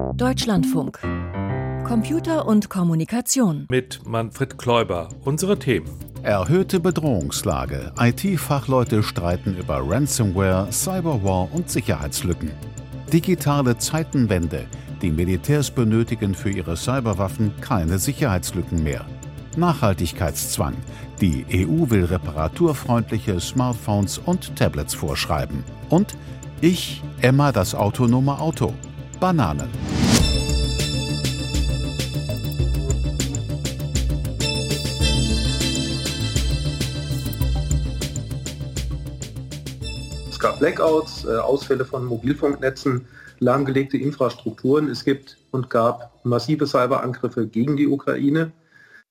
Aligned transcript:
Deutschlandfunk. 0.00 0.98
Computer 1.86 2.46
und 2.46 2.70
Kommunikation. 2.70 3.66
Mit 3.68 4.00
Manfred 4.06 4.56
Kläuber. 4.58 5.08
Unsere 5.24 5.58
Themen. 5.58 5.90
Erhöhte 6.22 6.80
Bedrohungslage. 6.80 7.92
IT-Fachleute 7.98 9.02
streiten 9.02 9.56
über 9.56 9.82
Ransomware, 9.86 10.70
Cyberwar 10.72 11.48
und 11.52 11.70
Sicherheitslücken. 11.70 12.50
Digitale 13.12 13.76
Zeitenwende. 13.76 14.66
Die 15.02 15.10
Militärs 15.10 15.70
benötigen 15.70 16.34
für 16.34 16.50
ihre 16.50 16.76
Cyberwaffen 16.76 17.52
keine 17.60 17.98
Sicherheitslücken 17.98 18.82
mehr. 18.82 19.04
Nachhaltigkeitszwang. 19.56 20.76
Die 21.20 21.44
EU 21.52 21.90
will 21.90 22.06
reparaturfreundliche 22.06 23.38
Smartphones 23.40 24.18
und 24.18 24.56
Tablets 24.56 24.94
vorschreiben. 24.94 25.62
Und 25.90 26.16
ich, 26.62 27.02
Emma, 27.20 27.52
das 27.52 27.74
autonome 27.74 28.38
Auto. 28.38 28.74
Bananen. 29.20 29.68
Es 40.30 40.38
gab 40.38 40.58
Blackouts, 40.58 41.26
äh, 41.26 41.36
Ausfälle 41.36 41.84
von 41.84 42.06
Mobilfunknetzen, 42.06 43.06
lahmgelegte 43.40 43.98
Infrastrukturen. 43.98 44.88
Es 44.88 45.04
gibt 45.04 45.36
und 45.50 45.68
gab 45.68 46.24
massive 46.24 46.66
Cyberangriffe 46.66 47.46
gegen 47.46 47.76
die 47.76 47.88
Ukraine. 47.88 48.52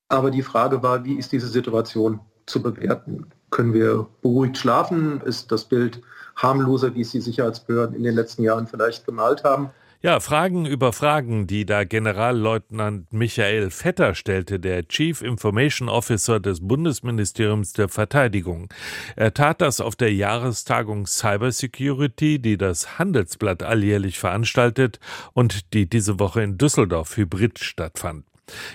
Aber 0.07 0.31
die 0.31 0.41
Frage 0.41 0.81
war, 0.81 1.05
wie 1.05 1.20
ist 1.20 1.31
diese 1.31 1.48
Situation 1.48 2.20
zu 2.48 2.63
bewerten? 2.63 3.27
Können 3.51 3.73
wir 3.73 4.07
beruhigt 4.23 4.57
schlafen? 4.57 5.21
Ist 5.21 5.51
das 5.51 5.65
Bild 5.65 6.01
harmloser, 6.35 6.95
wie 6.95 7.01
es 7.01 7.12
die 7.12 7.21
Sicherheitsbehörden 7.21 7.95
in 7.95 8.03
den 8.03 8.15
letzten 8.15 8.41
Jahren 8.41 8.65
vielleicht 8.65 9.05
gemalt 9.05 9.43
haben? 9.43 9.70
Ja, 10.02 10.21
Fragen 10.21 10.66
über 10.66 10.94
Fragen, 10.94 11.45
die 11.45 11.66
da 11.66 11.84
Generalleutnant 11.84 13.12
Michael 13.12 13.70
Vetter 13.70 14.16
stellte, 14.16 14.57
der 14.57 14.87
Chief 14.87 15.21
Information 15.21 15.90
Officer 15.90 16.40
des 16.40 16.65
Bundesministeriums 16.65 17.73
der 17.73 17.90
Verteidigung. 17.90 18.73
Er 19.18 19.34
tat 19.34 19.60
das 19.60 19.82
auf 19.82 19.98
der 19.98 20.13
Jahrestagung 20.13 21.05
Cybersecurity, 21.05 22.40
die 22.40 22.57
das 22.57 22.98
Handelsblatt 22.98 23.62
alljährlich 23.62 24.20
veranstaltet 24.20 25.01
und 25.34 25.73
die 25.73 25.90
diese 25.90 26.18
Woche 26.18 26.43
in 26.43 26.57
Düsseldorf 26.57 27.18
hybrid 27.18 27.60
stattfand. 27.60 28.23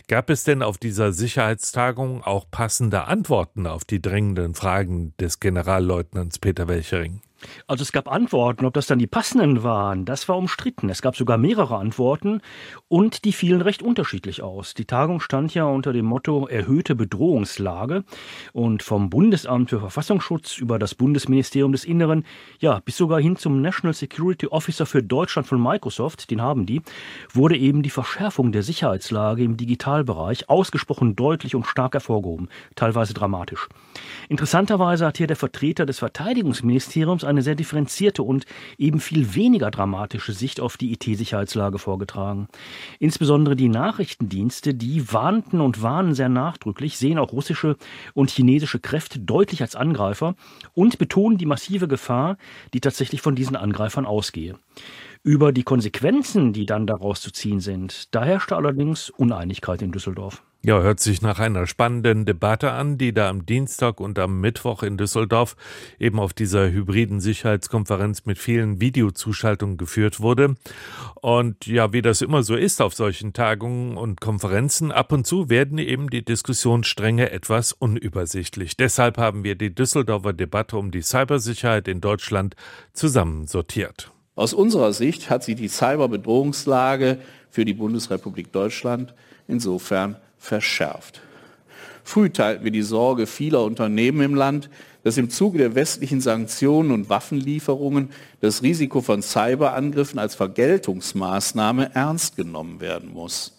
Gab 0.09 0.29
es 0.29 0.45
denn 0.45 0.63
auf 0.63 0.77
dieser 0.77 1.15
Sicherheitstagung 1.15 2.23
auch 2.23 2.51
passende 2.51 3.05
Antworten 3.05 3.67
auf 3.67 3.87
die 3.87 4.03
drängenden 4.03 4.55
Fragen 4.55 5.15
des 5.19 5.41
Generalleutnants 5.41 6.39
Peter 6.39 6.69
Welchering? 6.69 7.23
Also 7.67 7.83
es 7.83 7.93
gab 7.93 8.11
Antworten, 8.11 8.65
ob 8.65 8.75
das 8.75 8.87
dann 8.87 8.99
die 8.99 9.07
passenden 9.07 9.63
waren, 9.63 10.05
das 10.05 10.29
war 10.29 10.37
umstritten. 10.37 10.89
Es 10.89 11.03
gab 11.03 11.17
sogar 11.17 11.39
mehrere 11.39 11.77
Antworten 11.77 12.41
und 12.89 13.25
die 13.25 13.33
fielen 13.33 13.61
recht 13.61 13.83
unterschiedlich 13.83 14.43
aus. 14.43 14.75
Die 14.75 14.85
Tagung 14.85 15.21
stand 15.21 15.55
ja 15.55 15.65
unter 15.65 15.93
dem 15.93 16.07
Motto 16.07 16.47
erhöhte 16.47 16.95
Bedrohungslage 16.95 18.05
und 18.53 18.83
vom 18.83 19.11
Bundesamt 19.11 19.71
für 19.71 19.81
Verfassungsschutz 19.81 20.59
über 20.59 20.79
das 20.79 20.95
Bundesministerium 20.95 21.73
des 21.73 21.85
Inneren, 21.85 22.25
ja, 22.61 22.81
bis 22.85 22.97
sogar 22.97 23.21
hin 23.21 23.37
zum 23.37 23.61
National 23.61 23.95
Security 23.95 24.47
Officer 24.49 24.87
für 24.87 25.03
Deutschland 25.03 25.49
von 25.49 25.63
Microsoft, 25.63 26.31
den 26.31 26.43
haben 26.43 26.67
die, 26.67 26.83
wurde 27.33 27.57
eben 27.57 27.83
die 27.83 27.91
Verschärfung 27.91 28.53
der 28.53 28.63
Sicherheitslage 28.63 29.43
im 29.43 29.57
Digitalbereich 29.57 30.49
ausgesprochen 30.49 31.17
deutlich 31.17 31.55
und 31.55 31.67
stark 31.67 31.95
hervorgehoben, 31.95 32.49
teilweise 32.75 33.15
dramatisch. 33.15 33.69
Interessanterweise 34.29 35.07
hat 35.07 35.19
hier 35.19 35.27
der 35.27 35.37
Vertreter 35.37 35.87
des 35.87 35.99
Verteidigungsministeriums 35.99 37.25
eine 37.35 37.43
sehr 37.43 37.55
differenzierte 37.55 38.23
und 38.23 38.47
eben 38.79 39.01
viel 39.01 39.35
weniger 39.35 39.71
dramatische 39.71 40.33
Sicht 40.33 40.61
auf 40.61 40.77
die 40.77 40.93
IT-Sicherheitslage 40.93 41.79
vorgetragen. 41.79 42.49
Insbesondere 42.99 43.57
die 43.57 43.69
Nachrichtendienste, 43.69 44.75
die 44.75 45.13
warnten 45.13 45.61
und 45.61 45.83
warnen 45.83 46.15
sehr 46.15 46.29
nachdrücklich, 46.29 46.97
sehen 46.97 47.19
auch 47.19 47.33
russische 47.33 47.77
und 48.15 48.31
chinesische 48.31 48.79
Kräfte 48.79 49.21
deutlich 49.21 49.63
als 49.63 49.77
Angreifer 49.77 50.35
und 50.73 50.99
betonen 50.99 51.39
die 51.39 51.47
massive 51.47 51.89
Gefahr, 51.89 52.39
die 52.73 52.81
tatsächlich 52.81 53.21
von 53.21 53.35
diesen 53.35 53.57
Angreifern 53.57 54.07
ausgehe. 54.07 54.57
Über 55.27 55.53
die 55.53 55.63
Konsequenzen, 55.63 56.53
die 56.53 56.67
dann 56.67 56.87
daraus 56.87 57.23
zu 57.23 57.33
ziehen 57.33 57.59
sind, 57.59 58.15
da 58.15 58.25
herrschte 58.25 58.57
allerdings 58.57 59.09
Uneinigkeit 59.09 59.81
in 59.81 59.91
Düsseldorf. 59.91 60.43
Ja, 60.63 60.83
hört 60.83 61.01
sich 61.01 61.23
nach 61.23 61.39
einer 61.39 61.67
spannenden 61.67 62.27
Debatte 62.27 62.73
an, 62.73 62.99
die 62.99 63.15
da 63.15 63.31
am 63.31 63.47
Dienstag 63.47 64.01
und 64.01 64.19
am 64.19 64.43
Mittwoch 64.43 64.83
in 64.83 64.99
Düsseldorf 64.99 65.57
eben 65.99 66.21
auf 66.21 66.35
dieser 66.35 66.71
hybriden 66.71 67.21
Sicherheitskonferenz 67.21 68.27
mit 68.27 68.39
vielen 68.39 68.83
Videozuschaltungen 68.83 69.79
geführt 69.79 70.21
wurde. 70.21 70.57
Und 71.23 71.67
ja, 71.67 71.95
wie 71.95 72.03
das 72.03 72.21
immer 72.21 72.43
so 72.43 72.55
ist 72.55 72.83
auf 72.83 72.93
solchen 72.93 73.33
Tagungen 73.33 73.97
und 73.97 74.21
Konferenzen, 74.21 74.93
ab 74.93 75.11
und 75.11 75.27
zu 75.27 75.49
werden 75.49 75.79
eben 75.79 76.11
die 76.11 76.25
Diskussionsstränge 76.25 77.31
etwas 77.31 77.73
unübersichtlich. 77.73 78.77
Deshalb 78.77 79.17
haben 79.17 79.43
wir 79.43 79.55
die 79.55 79.75
Düsseldorfer 79.75 80.35
Debatte 80.35 80.77
um 80.77 80.91
die 80.91 81.03
Cybersicherheit 81.03 81.89
in 81.89 82.03
Deutschland 82.03 82.57
zusammensortiert. 82.93 84.14
Aus 84.37 84.53
unserer 84.53 84.93
Sicht 84.93 85.31
hat 85.31 85.45
sich 85.45 85.55
die 85.55 85.69
Cyberbedrohungslage 85.69 87.19
für 87.51 87.65
die 87.65 87.75
Bundesrepublik 87.75 88.51
Deutschland 88.51 89.15
insofern 89.47 90.17
verschärft. 90.39 91.21
Früh 92.03 92.29
teilten 92.31 92.65
wir 92.65 92.73
die 92.73 92.83
Sorge 92.83 93.27
vieler 93.27 93.63
Unternehmen 93.63 94.21
im 94.21 94.35
Land, 94.35 94.69
dass 95.05 95.17
im 95.17 95.31
Zuge 95.31 95.59
der 95.59 95.75
westlichen 95.75 96.21
Sanktionen 96.21 96.91
und 96.91 97.09
Waffenlieferungen 97.09 98.11
das 98.41 98.63
Risiko 98.63 99.01
von 99.01 99.23
Cyberangriffen 99.23 100.19
als 100.19 100.35
Vergeltungsmaßnahme 100.35 101.95
ernst 101.95 102.37
genommen 102.37 102.81
werden 102.81 103.13
muss. 103.13 103.53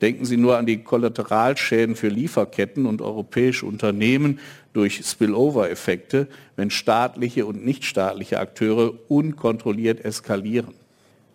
Denken 0.00 0.24
Sie 0.24 0.36
nur 0.36 0.58
an 0.58 0.66
die 0.66 0.82
Kollateralschäden 0.82 1.96
für 1.96 2.08
Lieferketten 2.08 2.86
und 2.86 3.00
europäische 3.00 3.66
Unternehmen 3.66 4.38
durch 4.74 5.02
Spillover-Effekte, 5.04 6.28
wenn 6.56 6.70
staatliche 6.70 7.46
und 7.46 7.64
nichtstaatliche 7.64 8.38
Akteure 8.38 8.92
unkontrolliert 9.08 10.04
eskalieren. 10.04 10.74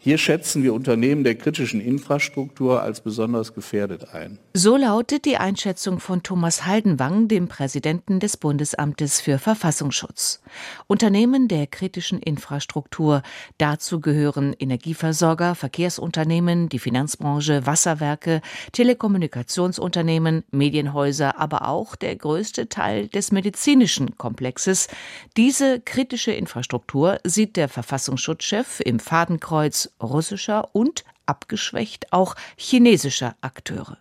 Hier 0.09 0.17
schätzen 0.17 0.63
wir 0.63 0.73
Unternehmen 0.73 1.23
der 1.23 1.35
kritischen 1.35 1.79
Infrastruktur 1.79 2.81
als 2.81 3.01
besonders 3.01 3.53
gefährdet 3.53 4.11
ein. 4.11 4.39
So 4.55 4.75
lautet 4.75 5.25
die 5.25 5.37
Einschätzung 5.37 5.99
von 5.99 6.23
Thomas 6.23 6.65
Haldenwang, 6.65 7.27
dem 7.27 7.47
Präsidenten 7.47 8.19
des 8.19 8.35
Bundesamtes 8.35 9.21
für 9.21 9.37
Verfassungsschutz. 9.37 10.41
Unternehmen 10.87 11.47
der 11.47 11.67
kritischen 11.67 12.17
Infrastruktur, 12.17 13.21
dazu 13.59 14.01
gehören 14.01 14.53
Energieversorger, 14.53 15.53
Verkehrsunternehmen, 15.53 16.69
die 16.69 16.79
Finanzbranche, 16.79 17.67
Wasserwerke, 17.67 18.41
Telekommunikationsunternehmen, 18.71 20.43
Medienhäuser, 20.49 21.39
aber 21.39 21.67
auch 21.67 21.95
der 21.95 22.15
größte 22.15 22.67
Teil 22.67 23.09
des 23.09 23.31
medizinischen 23.31 24.17
Komplexes. 24.17 24.87
Diese 25.37 25.79
kritische 25.79 26.31
Infrastruktur 26.31 27.19
sieht 27.23 27.57
der 27.57 27.69
Verfassungsschutzchef 27.69 28.79
im 28.79 28.97
Fadenkreuz 28.97 29.91
russischer 30.01 30.69
und 30.73 31.03
abgeschwächt 31.25 32.11
auch 32.11 32.35
chinesischer 32.57 33.35
Akteure. 33.41 33.97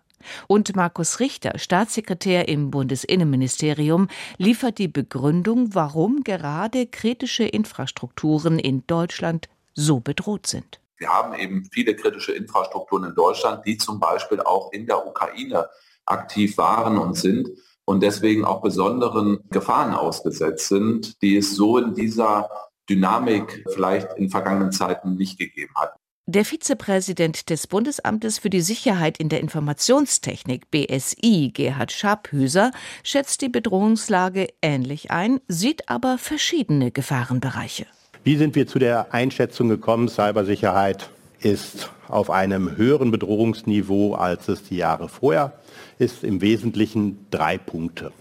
Und 0.47 0.75
Markus 0.75 1.19
Richter, 1.19 1.57
Staatssekretär 1.57 2.47
im 2.47 2.71
Bundesinnenministerium, 2.71 4.09
liefert 4.37 4.77
die 4.77 4.87
Begründung, 4.87 5.73
warum 5.73 6.23
gerade 6.23 6.87
kritische 6.87 7.45
Infrastrukturen 7.45 8.59
in 8.59 8.85
Deutschland 8.85 9.47
so 9.73 9.99
bedroht 9.99 10.47
sind. 10.47 10.81
Wir 10.97 11.09
haben 11.09 11.33
eben 11.33 11.69
viele 11.71 11.95
kritische 11.95 12.33
Infrastrukturen 12.33 13.05
in 13.05 13.15
Deutschland, 13.15 13.65
die 13.65 13.77
zum 13.77 13.99
Beispiel 13.99 14.41
auch 14.41 14.73
in 14.73 14.85
der 14.85 15.07
Ukraine 15.07 15.69
aktiv 16.05 16.57
waren 16.57 16.97
und 16.97 17.15
sind 17.15 17.49
und 17.85 18.03
deswegen 18.03 18.43
auch 18.43 18.61
besonderen 18.61 19.39
Gefahren 19.49 19.93
ausgesetzt 19.93 20.67
sind, 20.67 21.21
die 21.21 21.37
es 21.37 21.55
so 21.55 21.77
in 21.77 21.93
dieser 21.93 22.49
Dynamik 22.89 23.63
vielleicht 23.73 24.07
in 24.17 24.29
vergangenen 24.29 24.71
Zeiten 24.71 25.15
nicht 25.15 25.37
gegeben 25.37 25.73
hat. 25.75 25.93
Der 26.31 26.45
Vizepräsident 26.45 27.49
des 27.49 27.65
Bundesamtes 27.65 28.37
für 28.37 28.51
die 28.51 28.61
Sicherheit 28.61 29.17
in 29.17 29.29
der 29.29 29.39
Informationstechnik 29.39 30.69
BSI, 30.69 31.49
Gerhard 31.51 31.91
Scharphüser, 31.91 32.71
schätzt 33.03 33.41
die 33.41 33.49
Bedrohungslage 33.49 34.47
ähnlich 34.61 35.09
ein, 35.09 35.39
sieht 35.47 35.89
aber 35.89 36.19
verschiedene 36.19 36.91
Gefahrenbereiche. 36.91 37.87
Wie 38.23 38.35
sind 38.35 38.53
wir 38.53 38.67
zu 38.67 38.77
der 38.77 39.11
Einschätzung 39.11 39.69
gekommen, 39.69 40.07
Cybersicherheit 40.07 41.09
ist 41.39 41.89
auf 42.07 42.29
einem 42.29 42.77
höheren 42.77 43.09
Bedrohungsniveau, 43.09 44.13
als 44.13 44.47
es 44.49 44.63
die 44.63 44.77
Jahre 44.77 45.09
vorher 45.09 45.53
ist, 45.97 46.23
im 46.23 46.41
Wesentlichen 46.41 47.25
drei 47.31 47.57
Punkte. 47.57 48.11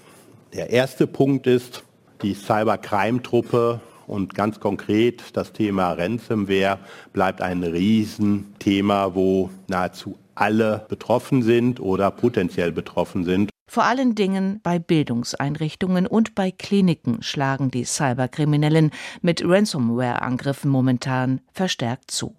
Der 0.55 0.71
erste 0.71 1.07
Punkt 1.07 1.47
ist, 1.47 1.85
die 2.23 2.33
Cybercrime-Truppe 2.33 3.81
und 4.09 4.35
ganz 4.35 4.61
konkret 4.61 5.37
das 5.37 5.53
Thema 5.53 5.93
Ransomware 5.93 6.79
bleibt 7.13 7.43
ein 7.43 7.63
Riesenthema, 7.63 9.15
wo 9.15 9.51
nahezu 9.69 10.19
alle 10.35 10.87
betroffen 10.89 11.43
sind 11.43 11.81
oder 11.81 12.11
potenziell 12.11 12.73
betroffen 12.73 13.25
sind. 13.25 13.51
Vor 13.71 13.85
allen 13.85 14.15
Dingen 14.15 14.61
bei 14.63 14.79
Bildungseinrichtungen 14.79 16.07
und 16.07 16.35
bei 16.35 16.51
Kliniken 16.51 17.23
schlagen 17.23 17.71
die 17.71 17.85
Cyberkriminellen 17.85 18.93
mit 19.21 19.45
Ransomware-Angriffen 19.45 20.71
momentan 20.71 21.43
verstärkt 21.53 22.11
zu. 22.11 22.35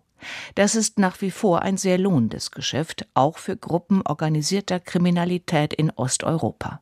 Das 0.56 0.76
ist 0.76 0.98
nach 1.00 1.22
wie 1.22 1.32
vor 1.32 1.62
ein 1.62 1.78
sehr 1.78 1.98
lohnendes 1.98 2.52
Geschäft, 2.52 3.08
auch 3.14 3.38
für 3.38 3.56
Gruppen 3.56 4.02
organisierter 4.06 4.80
Kriminalität 4.80 5.74
in 5.74 5.92
Osteuropa. 5.92 6.82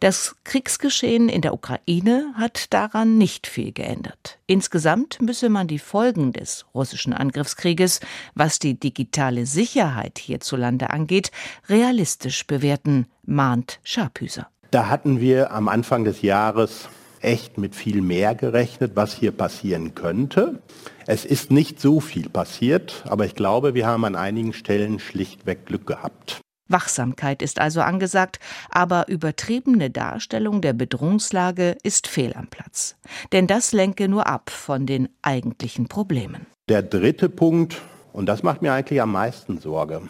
Das 0.00 0.36
Kriegsgeschehen 0.44 1.28
in 1.28 1.42
der 1.42 1.54
Ukraine 1.54 2.32
hat 2.34 2.72
daran 2.72 3.18
nicht 3.18 3.46
viel 3.46 3.72
geändert. 3.72 4.38
Insgesamt 4.46 5.20
müsse 5.20 5.48
man 5.48 5.66
die 5.66 5.78
Folgen 5.78 6.32
des 6.32 6.66
russischen 6.74 7.12
Angriffskrieges, 7.12 8.00
was 8.34 8.58
die 8.58 8.78
digitale 8.78 9.46
Sicherheit 9.46 10.18
hierzulande 10.18 10.90
angeht, 10.90 11.30
realistisch 11.68 12.46
bewerten, 12.46 13.06
mahnt 13.24 13.80
Scharpüser. 13.82 14.48
Da 14.70 14.88
hatten 14.88 15.20
wir 15.20 15.50
am 15.52 15.68
Anfang 15.68 16.04
des 16.04 16.22
Jahres 16.22 16.88
echt 17.20 17.58
mit 17.58 17.74
viel 17.74 18.02
mehr 18.02 18.34
gerechnet, 18.34 18.92
was 18.94 19.14
hier 19.14 19.32
passieren 19.32 19.94
könnte. 19.94 20.62
Es 21.06 21.24
ist 21.24 21.50
nicht 21.50 21.80
so 21.80 22.00
viel 22.00 22.28
passiert, 22.28 23.04
aber 23.08 23.24
ich 23.24 23.34
glaube, 23.34 23.74
wir 23.74 23.86
haben 23.86 24.04
an 24.04 24.14
einigen 24.14 24.52
Stellen 24.52 24.98
schlichtweg 24.98 25.66
Glück 25.66 25.86
gehabt. 25.86 26.40
Wachsamkeit 26.68 27.42
ist 27.42 27.60
also 27.60 27.80
angesagt, 27.80 28.38
aber 28.70 29.08
übertriebene 29.08 29.90
Darstellung 29.90 30.60
der 30.60 30.72
Bedrohungslage 30.72 31.76
ist 31.82 32.06
fehl 32.06 32.34
am 32.34 32.48
Platz. 32.48 32.96
Denn 33.32 33.46
das 33.46 33.72
lenke 33.72 34.08
nur 34.08 34.26
ab 34.26 34.50
von 34.50 34.86
den 34.86 35.08
eigentlichen 35.22 35.88
Problemen. 35.88 36.46
Der 36.68 36.82
dritte 36.82 37.28
Punkt, 37.28 37.80
und 38.12 38.26
das 38.26 38.42
macht 38.42 38.62
mir 38.62 38.72
eigentlich 38.72 39.00
am 39.00 39.12
meisten 39.12 39.58
Sorge, 39.58 40.02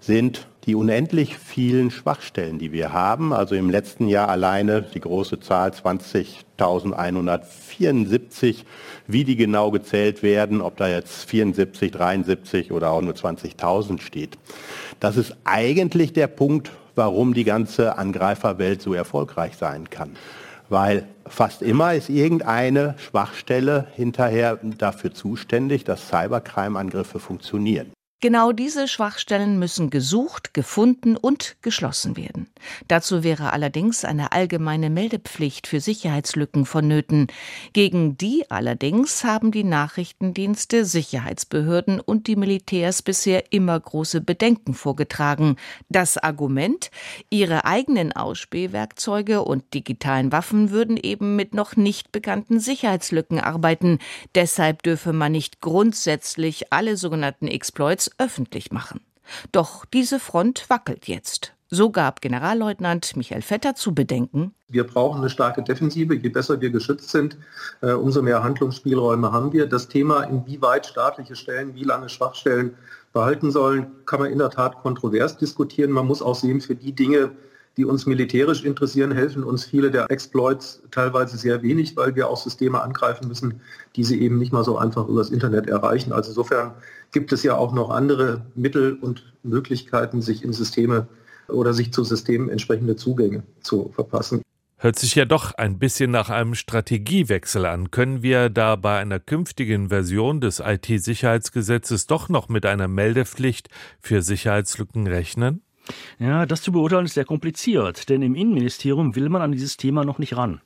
sind 0.00 0.46
die 0.66 0.74
unendlich 0.74 1.38
vielen 1.38 1.90
Schwachstellen, 1.92 2.58
die 2.58 2.72
wir 2.72 2.92
haben. 2.92 3.32
Also 3.32 3.54
im 3.54 3.70
letzten 3.70 4.08
Jahr 4.08 4.28
alleine 4.28 4.82
die 4.82 5.00
große 5.00 5.38
Zahl 5.38 5.70
20.174, 5.70 8.64
wie 9.06 9.22
die 9.22 9.36
genau 9.36 9.70
gezählt 9.70 10.24
werden, 10.24 10.60
ob 10.60 10.76
da 10.76 10.88
jetzt 10.88 11.30
74, 11.30 11.92
73 11.92 12.72
oder 12.72 12.90
auch 12.90 13.00
nur 13.00 13.14
20.000 13.14 14.00
steht. 14.00 14.38
Das 15.00 15.16
ist 15.16 15.36
eigentlich 15.44 16.12
der 16.12 16.26
Punkt, 16.26 16.70
warum 16.94 17.34
die 17.34 17.44
ganze 17.44 17.98
Angreiferwelt 17.98 18.80
so 18.80 18.94
erfolgreich 18.94 19.56
sein 19.56 19.90
kann. 19.90 20.16
Weil 20.68 21.06
fast 21.26 21.62
immer 21.62 21.94
ist 21.94 22.08
irgendeine 22.08 22.94
Schwachstelle 22.98 23.86
hinterher 23.94 24.58
dafür 24.78 25.12
zuständig, 25.12 25.84
dass 25.84 26.08
Cybercrime-Angriffe 26.08 27.20
funktionieren. 27.20 27.92
Genau 28.26 28.50
diese 28.50 28.88
Schwachstellen 28.88 29.56
müssen 29.60 29.88
gesucht, 29.88 30.52
gefunden 30.52 31.16
und 31.16 31.58
geschlossen 31.62 32.16
werden. 32.16 32.48
Dazu 32.88 33.22
wäre 33.22 33.52
allerdings 33.52 34.04
eine 34.04 34.32
allgemeine 34.32 34.90
Meldepflicht 34.90 35.68
für 35.68 35.78
Sicherheitslücken 35.78 36.66
vonnöten. 36.66 37.28
Gegen 37.72 38.18
die 38.18 38.44
allerdings 38.50 39.22
haben 39.22 39.52
die 39.52 39.62
Nachrichtendienste, 39.62 40.84
Sicherheitsbehörden 40.84 42.00
und 42.00 42.26
die 42.26 42.34
Militärs 42.34 43.00
bisher 43.00 43.52
immer 43.52 43.78
große 43.78 44.20
Bedenken 44.20 44.74
vorgetragen. 44.74 45.54
Das 45.88 46.18
Argument, 46.18 46.90
ihre 47.30 47.64
eigenen 47.64 48.10
Ausspähwerkzeuge 48.10 49.42
und 49.42 49.72
digitalen 49.72 50.32
Waffen 50.32 50.72
würden 50.72 50.96
eben 50.96 51.36
mit 51.36 51.54
noch 51.54 51.76
nicht 51.76 52.10
bekannten 52.10 52.58
Sicherheitslücken 52.58 53.38
arbeiten. 53.38 54.00
Deshalb 54.34 54.82
dürfe 54.82 55.12
man 55.12 55.30
nicht 55.30 55.60
grundsätzlich 55.60 56.72
alle 56.72 56.96
sogenannten 56.96 57.46
Exploits 57.46 58.15
öffentlich 58.18 58.72
machen. 58.72 59.00
Doch 59.52 59.84
diese 59.84 60.20
Front 60.20 60.68
wackelt 60.68 61.08
jetzt. 61.08 61.52
So 61.68 61.90
gab 61.90 62.20
Generalleutnant 62.20 63.16
Michael 63.16 63.42
Vetter 63.42 63.74
zu 63.74 63.92
bedenken. 63.92 64.54
Wir 64.68 64.84
brauchen 64.84 65.18
eine 65.18 65.30
starke 65.30 65.64
Defensive. 65.64 66.14
Je 66.14 66.28
besser 66.28 66.60
wir 66.60 66.70
geschützt 66.70 67.10
sind, 67.10 67.36
äh, 67.82 67.90
umso 67.92 68.22
mehr 68.22 68.44
Handlungsspielräume 68.44 69.32
haben 69.32 69.52
wir. 69.52 69.66
Das 69.66 69.88
Thema, 69.88 70.22
inwieweit 70.22 70.86
staatliche 70.86 71.34
Stellen 71.34 71.74
wie 71.74 71.82
lange 71.82 72.08
Schwachstellen 72.08 72.76
behalten 73.12 73.50
sollen, 73.50 73.88
kann 74.06 74.20
man 74.20 74.30
in 74.30 74.38
der 74.38 74.50
Tat 74.50 74.76
kontrovers 74.76 75.38
diskutieren. 75.38 75.90
Man 75.90 76.06
muss 76.06 76.22
auch 76.22 76.36
sehen, 76.36 76.60
für 76.60 76.76
die 76.76 76.92
Dinge, 76.92 77.32
die 77.76 77.84
uns 77.84 78.06
militärisch 78.06 78.64
interessieren, 78.64 79.12
helfen 79.12 79.44
uns 79.44 79.64
viele 79.64 79.90
der 79.90 80.10
Exploits 80.10 80.82
teilweise 80.90 81.36
sehr 81.36 81.62
wenig, 81.62 81.96
weil 81.96 82.14
wir 82.14 82.28
auch 82.28 82.38
Systeme 82.38 82.80
angreifen 82.80 83.28
müssen, 83.28 83.60
die 83.96 84.04
sie 84.04 84.20
eben 84.20 84.38
nicht 84.38 84.52
mal 84.52 84.64
so 84.64 84.78
einfach 84.78 85.06
übers 85.08 85.30
Internet 85.30 85.68
erreichen. 85.68 86.12
Also 86.12 86.30
insofern 86.30 86.72
gibt 87.12 87.32
es 87.32 87.42
ja 87.42 87.56
auch 87.56 87.72
noch 87.74 87.90
andere 87.90 88.46
Mittel 88.54 88.94
und 89.00 89.32
Möglichkeiten, 89.42 90.22
sich 90.22 90.42
in 90.42 90.52
Systeme 90.52 91.06
oder 91.48 91.74
sich 91.74 91.92
zu 91.92 92.02
Systemen 92.02 92.48
entsprechende 92.48 92.96
Zugänge 92.96 93.42
zu 93.60 93.90
verpassen. 93.94 94.42
Hört 94.78 94.98
sich 94.98 95.14
ja 95.14 95.24
doch 95.24 95.52
ein 95.54 95.78
bisschen 95.78 96.10
nach 96.10 96.28
einem 96.28 96.54
Strategiewechsel 96.54 97.64
an. 97.64 97.90
Können 97.90 98.22
wir 98.22 98.50
da 98.50 98.76
bei 98.76 98.98
einer 98.98 99.18
künftigen 99.18 99.88
Version 99.88 100.40
des 100.40 100.60
IT-Sicherheitsgesetzes 100.60 102.06
doch 102.06 102.28
noch 102.28 102.50
mit 102.50 102.66
einer 102.66 102.86
Meldepflicht 102.86 103.68
für 104.00 104.20
Sicherheitslücken 104.20 105.06
rechnen? 105.06 105.62
Ja, 106.18 106.46
das 106.46 106.62
zu 106.62 106.72
beurteilen 106.72 107.04
ist 107.04 107.14
sehr 107.14 107.24
kompliziert, 107.24 108.08
denn 108.08 108.22
im 108.22 108.34
Innenministerium 108.34 109.16
will 109.16 109.28
man 109.28 109.42
an 109.42 109.52
dieses 109.52 109.76
Thema 109.76 110.04
noch 110.04 110.18
nicht 110.18 110.36
ran. 110.36 110.60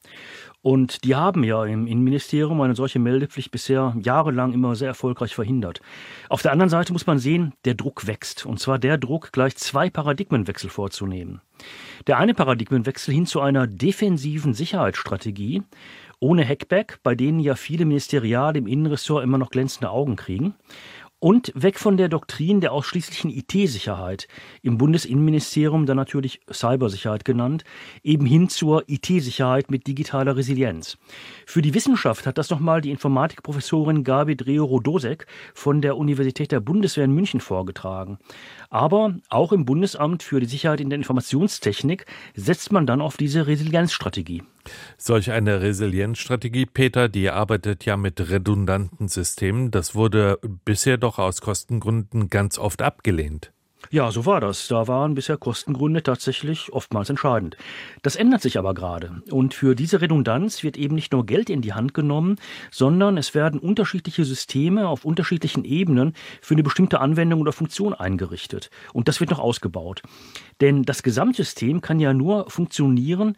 Und 0.63 1.05
die 1.05 1.15
haben 1.15 1.43
ja 1.43 1.65
im 1.65 1.87
Innenministerium 1.87 2.61
eine 2.61 2.75
solche 2.75 2.99
Meldepflicht 2.99 3.51
bisher 3.51 3.97
jahrelang 4.03 4.53
immer 4.53 4.75
sehr 4.75 4.89
erfolgreich 4.89 5.35
verhindert. 5.35 5.81
Auf 6.29 6.43
der 6.43 6.53
anderen 6.53 6.69
Seite 6.69 6.93
muss 6.93 7.07
man 7.07 7.19
sehen, 7.19 7.55
der 7.65 7.75
Druck 7.75 8.07
wächst. 8.07 8.45
Und 8.45 8.61
zwar 8.61 8.79
der 8.79 8.99
Druck, 8.99 9.33
gleich 9.33 9.57
zwei 9.57 9.89
Paradigmenwechsel 9.89 10.69
vorzunehmen. 10.69 11.41
Der 12.07 12.19
eine 12.19 12.35
Paradigmenwechsel 12.35 13.15
hin 13.15 13.25
zu 13.25 13.41
einer 13.41 13.67
defensiven 13.67 14.53
Sicherheitsstrategie 14.53 15.63
ohne 16.23 16.47
Hackback, 16.47 16.99
bei 17.03 17.15
denen 17.15 17.41
ja 17.41 17.55
viele 17.55 17.87
Ministeriale 17.87 18.59
im 18.59 18.67
Innenressort 18.67 19.25
immer 19.25 19.39
noch 19.39 19.49
glänzende 19.49 19.89
Augen 19.89 20.17
kriegen 20.17 20.55
und 21.21 21.53
weg 21.55 21.79
von 21.79 21.97
der 21.97 22.09
Doktrin 22.09 22.61
der 22.61 22.73
ausschließlichen 22.73 23.31
IT-Sicherheit, 23.31 24.27
im 24.63 24.79
Bundesinnenministerium 24.79 25.87
dann 25.87 25.97
natürlich 25.97 26.41
Cybersicherheit 26.51 27.25
genannt, 27.25 27.65
eben 28.03 28.27
hin 28.27 28.49
zur 28.49 28.89
IT-Sicherheit 28.89 29.71
mit 29.71 29.87
digitaler 29.87 30.37
Resilienz. 30.37 30.99
Für 31.47 31.63
die 31.63 31.75
Wissenschaft 31.75 32.27
hat 32.27 32.39
das 32.39 32.51
nochmal 32.51 32.81
die 32.81 32.91
Informatikprofessorin 32.91 34.03
Gabi 34.03 34.37
Dreo-Rodosek 34.37 35.27
von 35.55 35.83
der 35.83 35.97
Universität 35.97 36.53
der 36.53 36.61
Bundeswehr 36.61 37.05
in 37.05 37.13
München 37.13 37.41
vorgetragen. 37.41 38.19
Aber 38.71 39.15
auch 39.29 39.53
im 39.53 39.67
Bundesamt 39.67 40.23
für 40.23 40.41
die 40.41 40.47
Sicherheit 40.47 40.81
in 40.81 40.91
der 40.91 40.99
Informationstechnik 40.99 42.07
setzt 42.35 42.73
man 42.73 42.87
dann 42.87 43.01
auf 43.03 43.17
diese 43.17 43.47
Resilienzstrategie. 43.47 44.43
Solch 44.97 45.31
eine 45.31 45.61
Resilienzstrategie, 45.61 46.67
Peter, 46.67 47.09
die 47.09 47.31
arbeitet 47.31 47.85
ja 47.85 47.97
mit 47.97 48.31
redundanten 48.31 49.09
Systemen. 49.09 49.71
Das 49.71 49.95
wurde 49.95 50.39
bisher 50.65 50.99
doch 50.99 51.19
aus 51.19 51.41
Kostengründen 51.41 52.29
ganz 52.29 52.59
oft 52.59 52.83
abgelehnt. 52.83 53.53
Ja, 53.89 54.13
so 54.13 54.27
war 54.27 54.41
das. 54.41 54.69
Da 54.69 54.87
waren 54.87 55.15
bisher 55.15 55.37
Kostengründe 55.37 56.03
tatsächlich 56.03 56.73
oftmals 56.73 57.09
entscheidend. 57.09 57.57
Das 58.03 58.15
ändert 58.15 58.43
sich 58.43 58.59
aber 58.59 58.75
gerade. 58.75 59.23
Und 59.31 59.55
für 59.55 59.75
diese 59.75 60.01
Redundanz 60.01 60.63
wird 60.63 60.77
eben 60.77 60.95
nicht 60.95 61.13
nur 61.13 61.27
Geld 61.27 61.51
in 61.51 61.63
die 61.63 61.73
Hand 61.73 61.95
genommen, 61.95 62.37
sondern 62.71 63.17
es 63.17 63.35
werden 63.35 63.59
unterschiedliche 63.59 64.25
Systeme 64.25 64.87
auf 64.87 65.05
unterschiedlichen 65.05 65.65
Ebenen 65.65 66.15
für 66.41 66.55
eine 66.55 66.63
bestimmte 66.63 67.01
Anwendung 67.01 67.41
oder 67.41 67.53
Funktion 67.53 67.95
eingerichtet. 67.95 68.71
Und 68.93 69.09
das 69.09 69.19
wird 69.19 69.31
noch 69.31 69.41
ausgebaut. 69.41 70.03
Denn 70.61 70.85
das 70.85 71.03
Gesamtsystem 71.03 71.81
kann 71.81 71.99
ja 71.99 72.13
nur 72.13 72.49
funktionieren, 72.51 73.37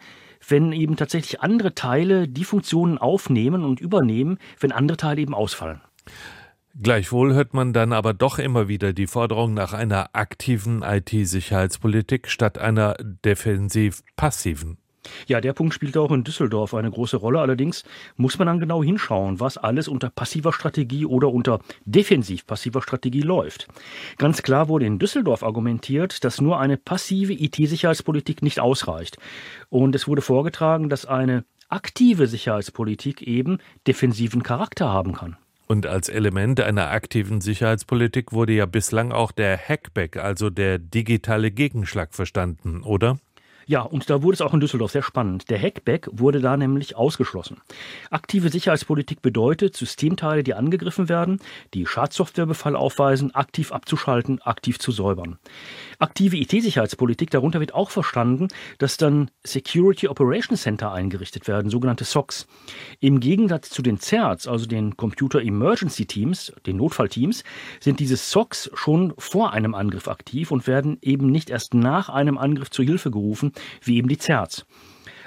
wenn 0.48 0.72
eben 0.72 0.96
tatsächlich 0.96 1.40
andere 1.40 1.74
Teile 1.74 2.28
die 2.28 2.44
Funktionen 2.44 2.98
aufnehmen 2.98 3.64
und 3.64 3.80
übernehmen, 3.80 4.38
wenn 4.60 4.72
andere 4.72 4.96
Teile 4.96 5.20
eben 5.20 5.34
ausfallen. 5.34 5.80
Gleichwohl 6.80 7.34
hört 7.34 7.52
man 7.52 7.74
dann 7.74 7.92
aber 7.92 8.14
doch 8.14 8.38
immer 8.38 8.66
wieder 8.66 8.94
die 8.94 9.06
Forderung 9.06 9.52
nach 9.52 9.74
einer 9.74 10.10
aktiven 10.14 10.82
IT-Sicherheitspolitik 10.82 12.28
statt 12.28 12.56
einer 12.56 12.94
defensiv-passiven. 13.24 14.78
Ja, 15.26 15.40
der 15.40 15.52
Punkt 15.52 15.74
spielt 15.74 15.96
auch 15.96 16.10
in 16.10 16.24
Düsseldorf 16.24 16.74
eine 16.74 16.90
große 16.90 17.16
Rolle. 17.16 17.40
Allerdings 17.40 17.84
muss 18.16 18.38
man 18.38 18.46
dann 18.46 18.60
genau 18.60 18.82
hinschauen, 18.82 19.40
was 19.40 19.58
alles 19.58 19.88
unter 19.88 20.10
passiver 20.10 20.52
Strategie 20.52 21.06
oder 21.06 21.28
unter 21.28 21.60
defensiv-passiver 21.84 22.82
Strategie 22.82 23.22
läuft. 23.22 23.68
Ganz 24.18 24.42
klar 24.42 24.68
wurde 24.68 24.86
in 24.86 24.98
Düsseldorf 24.98 25.42
argumentiert, 25.42 26.24
dass 26.24 26.40
nur 26.40 26.60
eine 26.60 26.76
passive 26.76 27.32
IT-Sicherheitspolitik 27.32 28.42
nicht 28.42 28.60
ausreicht. 28.60 29.18
Und 29.70 29.94
es 29.94 30.06
wurde 30.06 30.22
vorgetragen, 30.22 30.88
dass 30.88 31.06
eine 31.06 31.44
aktive 31.68 32.26
Sicherheitspolitik 32.26 33.22
eben 33.22 33.58
defensiven 33.86 34.42
Charakter 34.42 34.88
haben 34.88 35.14
kann. 35.14 35.36
Und 35.66 35.86
als 35.86 36.10
Element 36.10 36.60
einer 36.60 36.90
aktiven 36.90 37.40
Sicherheitspolitik 37.40 38.32
wurde 38.32 38.52
ja 38.52 38.66
bislang 38.66 39.10
auch 39.10 39.32
der 39.32 39.56
Hackback, 39.56 40.18
also 40.18 40.50
der 40.50 40.78
digitale 40.78 41.50
Gegenschlag 41.50 42.12
verstanden, 42.12 42.82
oder? 42.82 43.18
Ja, 43.66 43.82
und 43.82 44.08
da 44.10 44.22
wurde 44.22 44.34
es 44.34 44.40
auch 44.40 44.54
in 44.54 44.60
Düsseldorf 44.60 44.92
sehr 44.92 45.02
spannend. 45.02 45.50
Der 45.50 45.60
Hackback 45.60 46.08
wurde 46.12 46.40
da 46.40 46.56
nämlich 46.56 46.96
ausgeschlossen. 46.96 47.58
Aktive 48.10 48.48
Sicherheitspolitik 48.48 49.22
bedeutet, 49.22 49.76
Systemteile, 49.76 50.42
die 50.42 50.54
angegriffen 50.54 51.08
werden, 51.08 51.40
die 51.74 51.86
Schadsoftwarebefall 51.86 52.76
aufweisen, 52.76 53.34
aktiv 53.34 53.72
abzuschalten, 53.72 54.40
aktiv 54.42 54.78
zu 54.78 54.92
säubern. 54.92 55.38
Aktive 55.98 56.36
IT-Sicherheitspolitik, 56.36 57.30
darunter 57.30 57.60
wird 57.60 57.74
auch 57.74 57.90
verstanden, 57.90 58.48
dass 58.78 58.96
dann 58.96 59.30
Security 59.44 60.08
Operations 60.08 60.62
Center 60.62 60.92
eingerichtet 60.92 61.46
werden, 61.46 61.70
sogenannte 61.70 62.04
SOCs. 62.04 62.46
Im 63.00 63.20
Gegensatz 63.20 63.70
zu 63.70 63.82
den 63.82 63.98
CERTs, 63.98 64.48
also 64.48 64.66
den 64.66 64.96
Computer 64.96 65.40
Emergency 65.40 66.06
Teams, 66.06 66.52
den 66.66 66.76
Notfallteams, 66.76 67.44
sind 67.80 68.00
diese 68.00 68.16
SOCs 68.16 68.70
schon 68.74 69.14
vor 69.18 69.52
einem 69.52 69.74
Angriff 69.74 70.08
aktiv 70.08 70.50
und 70.50 70.66
werden 70.66 70.98
eben 71.02 71.30
nicht 71.30 71.50
erst 71.50 71.74
nach 71.74 72.08
einem 72.08 72.38
Angriff 72.38 72.70
zur 72.70 72.84
Hilfe 72.84 73.10
gerufen, 73.10 73.51
wie 73.82 73.96
eben 73.96 74.08
die 74.08 74.18
CERTs. 74.18 74.66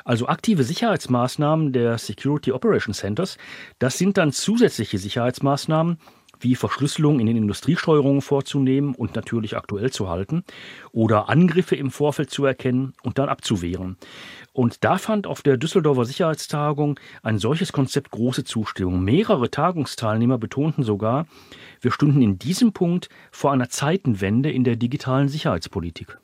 Also 0.04 0.28
aktive 0.28 0.64
Sicherheitsmaßnahmen 0.64 1.74
der 1.74 1.98
Security 1.98 2.52
Operation 2.52 2.94
Centers, 2.94 3.38
das 3.80 3.98
sind 3.98 4.18
dann 4.18 4.32
zusätzliche 4.32 5.00
Sicherheitsmaßnahmen, 5.00 5.98
wie 6.40 6.56
Verschlüsselung 6.56 7.20
in 7.20 7.26
den 7.28 7.38
Industriesteuerungen 7.38 8.22
vorzunehmen 8.22 8.94
und 8.96 9.16
natürlich 9.16 9.58
aktuell 9.58 9.92
zu 9.92 10.10
halten 10.10 10.44
oder 10.92 11.30
Angriffe 11.30 11.76
im 11.76 11.92
Vorfeld 11.92 12.30
zu 12.30 12.46
erkennen 12.46 12.94
und 13.04 13.18
dann 13.18 13.30
abzuwehren. 13.30 13.98
Und 14.54 14.84
da 14.84 14.98
fand 14.98 15.28
auf 15.28 15.42
der 15.42 15.58
Düsseldorfer 15.58 16.06
Sicherheitstagung 16.06 17.00
ein 17.24 17.40
solches 17.40 17.74
Konzept 17.74 18.12
große 18.12 18.44
Zustimmung. 18.44 19.04
Mehrere 19.04 19.50
Tagungsteilnehmer 19.50 20.38
betonten 20.38 20.84
sogar, 20.84 21.26
wir 21.82 21.92
stünden 21.92 22.22
in 22.22 22.40
diesem 22.40 22.74
Punkt 22.74 23.10
vor 23.32 23.52
einer 23.52 23.70
Zeitenwende 23.70 24.52
in 24.52 24.64
der 24.64 24.76
digitalen 24.76 25.30
Sicherheitspolitik. 25.30 26.18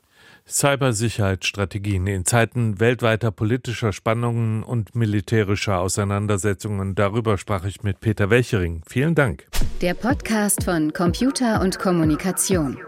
Cybersicherheitsstrategien 0.48 2.06
in 2.06 2.24
Zeiten 2.24 2.80
weltweiter 2.80 3.30
politischer 3.30 3.92
Spannungen 3.92 4.62
und 4.62 4.94
militärischer 4.94 5.78
Auseinandersetzungen. 5.78 6.94
Darüber 6.94 7.38
sprach 7.38 7.64
ich 7.64 7.82
mit 7.82 8.00
Peter 8.00 8.30
Welchering. 8.30 8.82
Vielen 8.86 9.14
Dank. 9.14 9.46
Der 9.80 9.94
Podcast 9.94 10.64
von 10.64 10.92
Computer 10.92 11.60
und 11.60 11.78
Kommunikation. 11.78 12.78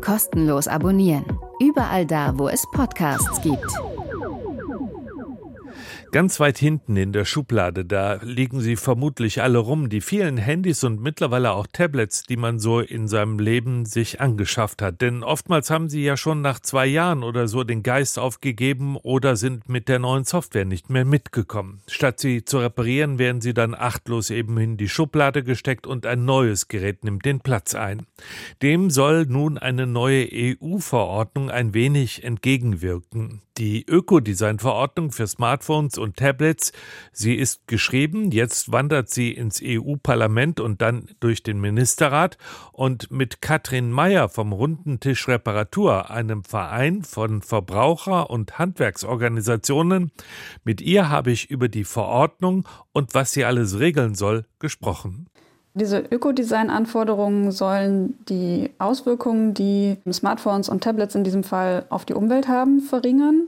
Kostenlos 0.00 0.68
abonnieren. 0.68 1.24
Überall 1.60 2.06
da, 2.06 2.38
wo 2.38 2.48
es 2.48 2.64
Podcasts 2.72 3.42
gibt. 3.42 3.97
Ganz 6.10 6.40
weit 6.40 6.56
hinten 6.56 6.96
in 6.96 7.12
der 7.12 7.26
Schublade, 7.26 7.84
da 7.84 8.14
liegen 8.22 8.60
sie 8.60 8.76
vermutlich 8.76 9.42
alle 9.42 9.58
rum, 9.58 9.90
die 9.90 10.00
vielen 10.00 10.38
Handys 10.38 10.82
und 10.82 11.02
mittlerweile 11.02 11.52
auch 11.52 11.66
Tablets, 11.70 12.22
die 12.22 12.38
man 12.38 12.58
so 12.58 12.80
in 12.80 13.08
seinem 13.08 13.38
Leben 13.38 13.84
sich 13.84 14.18
angeschafft 14.18 14.80
hat. 14.80 15.02
Denn 15.02 15.22
oftmals 15.22 15.68
haben 15.68 15.90
sie 15.90 16.02
ja 16.02 16.16
schon 16.16 16.40
nach 16.40 16.60
zwei 16.60 16.86
Jahren 16.86 17.22
oder 17.22 17.46
so 17.46 17.62
den 17.62 17.82
Geist 17.82 18.18
aufgegeben 18.18 18.96
oder 18.96 19.36
sind 19.36 19.68
mit 19.68 19.88
der 19.88 19.98
neuen 19.98 20.24
Software 20.24 20.64
nicht 20.64 20.88
mehr 20.88 21.04
mitgekommen. 21.04 21.82
Statt 21.86 22.20
sie 22.20 22.42
zu 22.42 22.58
reparieren, 22.58 23.18
werden 23.18 23.42
sie 23.42 23.52
dann 23.52 23.74
achtlos 23.74 24.30
eben 24.30 24.56
in 24.56 24.78
die 24.78 24.88
Schublade 24.88 25.42
gesteckt 25.44 25.86
und 25.86 26.06
ein 26.06 26.24
neues 26.24 26.68
Gerät 26.68 27.04
nimmt 27.04 27.26
den 27.26 27.40
Platz 27.40 27.74
ein. 27.74 28.06
Dem 28.62 28.88
soll 28.88 29.26
nun 29.26 29.58
eine 29.58 29.86
neue 29.86 30.26
EU-Verordnung 30.32 31.50
ein 31.50 31.74
wenig 31.74 32.24
entgegenwirken. 32.24 33.42
Die 33.58 33.84
Ökodesign-Verordnung 33.88 35.10
für 35.10 35.26
Smartphones 35.26 35.97
und 35.98 36.16
Tablets. 36.16 36.72
Sie 37.12 37.34
ist 37.34 37.66
geschrieben, 37.66 38.30
jetzt 38.30 38.72
wandert 38.72 39.10
sie 39.10 39.32
ins 39.32 39.60
EU-Parlament 39.62 40.60
und 40.60 40.80
dann 40.80 41.08
durch 41.20 41.42
den 41.42 41.60
Ministerrat. 41.60 42.38
Und 42.72 43.10
mit 43.10 43.40
Katrin 43.40 43.90
Meyer 43.90 44.28
vom 44.28 44.52
Runden 44.52 45.00
Tisch 45.00 45.28
Reparatur, 45.28 46.10
einem 46.10 46.44
Verein 46.44 47.02
von 47.02 47.42
Verbraucher- 47.42 48.30
und 48.30 48.58
Handwerksorganisationen, 48.58 50.12
mit 50.64 50.80
ihr 50.80 51.08
habe 51.08 51.30
ich 51.30 51.50
über 51.50 51.68
die 51.68 51.84
Verordnung 51.84 52.66
und 52.92 53.14
was 53.14 53.32
sie 53.32 53.44
alles 53.44 53.78
regeln 53.78 54.14
soll 54.14 54.44
gesprochen. 54.58 55.26
Diese 55.74 55.98
Ökodesign-Anforderungen 55.98 57.52
sollen 57.52 58.18
die 58.28 58.70
Auswirkungen, 58.78 59.54
die 59.54 59.96
Smartphones 60.10 60.68
und 60.68 60.82
Tablets 60.82 61.14
in 61.14 61.22
diesem 61.22 61.44
Fall 61.44 61.86
auf 61.88 62.04
die 62.04 62.14
Umwelt 62.14 62.48
haben, 62.48 62.80
verringern. 62.80 63.46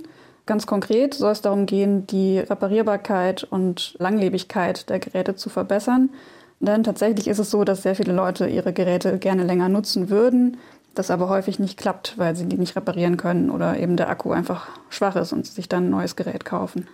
Ganz 0.50 0.66
konkret 0.66 1.14
soll 1.14 1.30
es 1.30 1.42
darum 1.42 1.64
gehen, 1.64 2.08
die 2.08 2.40
Reparierbarkeit 2.40 3.44
und 3.44 3.94
Langlebigkeit 4.00 4.90
der 4.90 4.98
Geräte 4.98 5.36
zu 5.36 5.48
verbessern. 5.48 6.10
Denn 6.58 6.82
tatsächlich 6.82 7.28
ist 7.28 7.38
es 7.38 7.52
so, 7.52 7.62
dass 7.62 7.84
sehr 7.84 7.94
viele 7.94 8.12
Leute 8.12 8.48
ihre 8.48 8.72
Geräte 8.72 9.20
gerne 9.20 9.44
länger 9.44 9.68
nutzen 9.68 10.10
würden, 10.10 10.56
das 10.96 11.12
aber 11.12 11.28
häufig 11.28 11.60
nicht 11.60 11.78
klappt, 11.78 12.18
weil 12.18 12.34
sie 12.34 12.46
die 12.46 12.58
nicht 12.58 12.74
reparieren 12.74 13.16
können 13.16 13.48
oder 13.48 13.78
eben 13.78 13.96
der 13.96 14.08
Akku 14.08 14.32
einfach 14.32 14.66
schwach 14.88 15.14
ist 15.14 15.32
und 15.32 15.46
sie 15.46 15.52
sich 15.52 15.68
dann 15.68 15.84
ein 15.84 15.90
neues 15.90 16.16
Gerät 16.16 16.44
kaufen. 16.44 16.88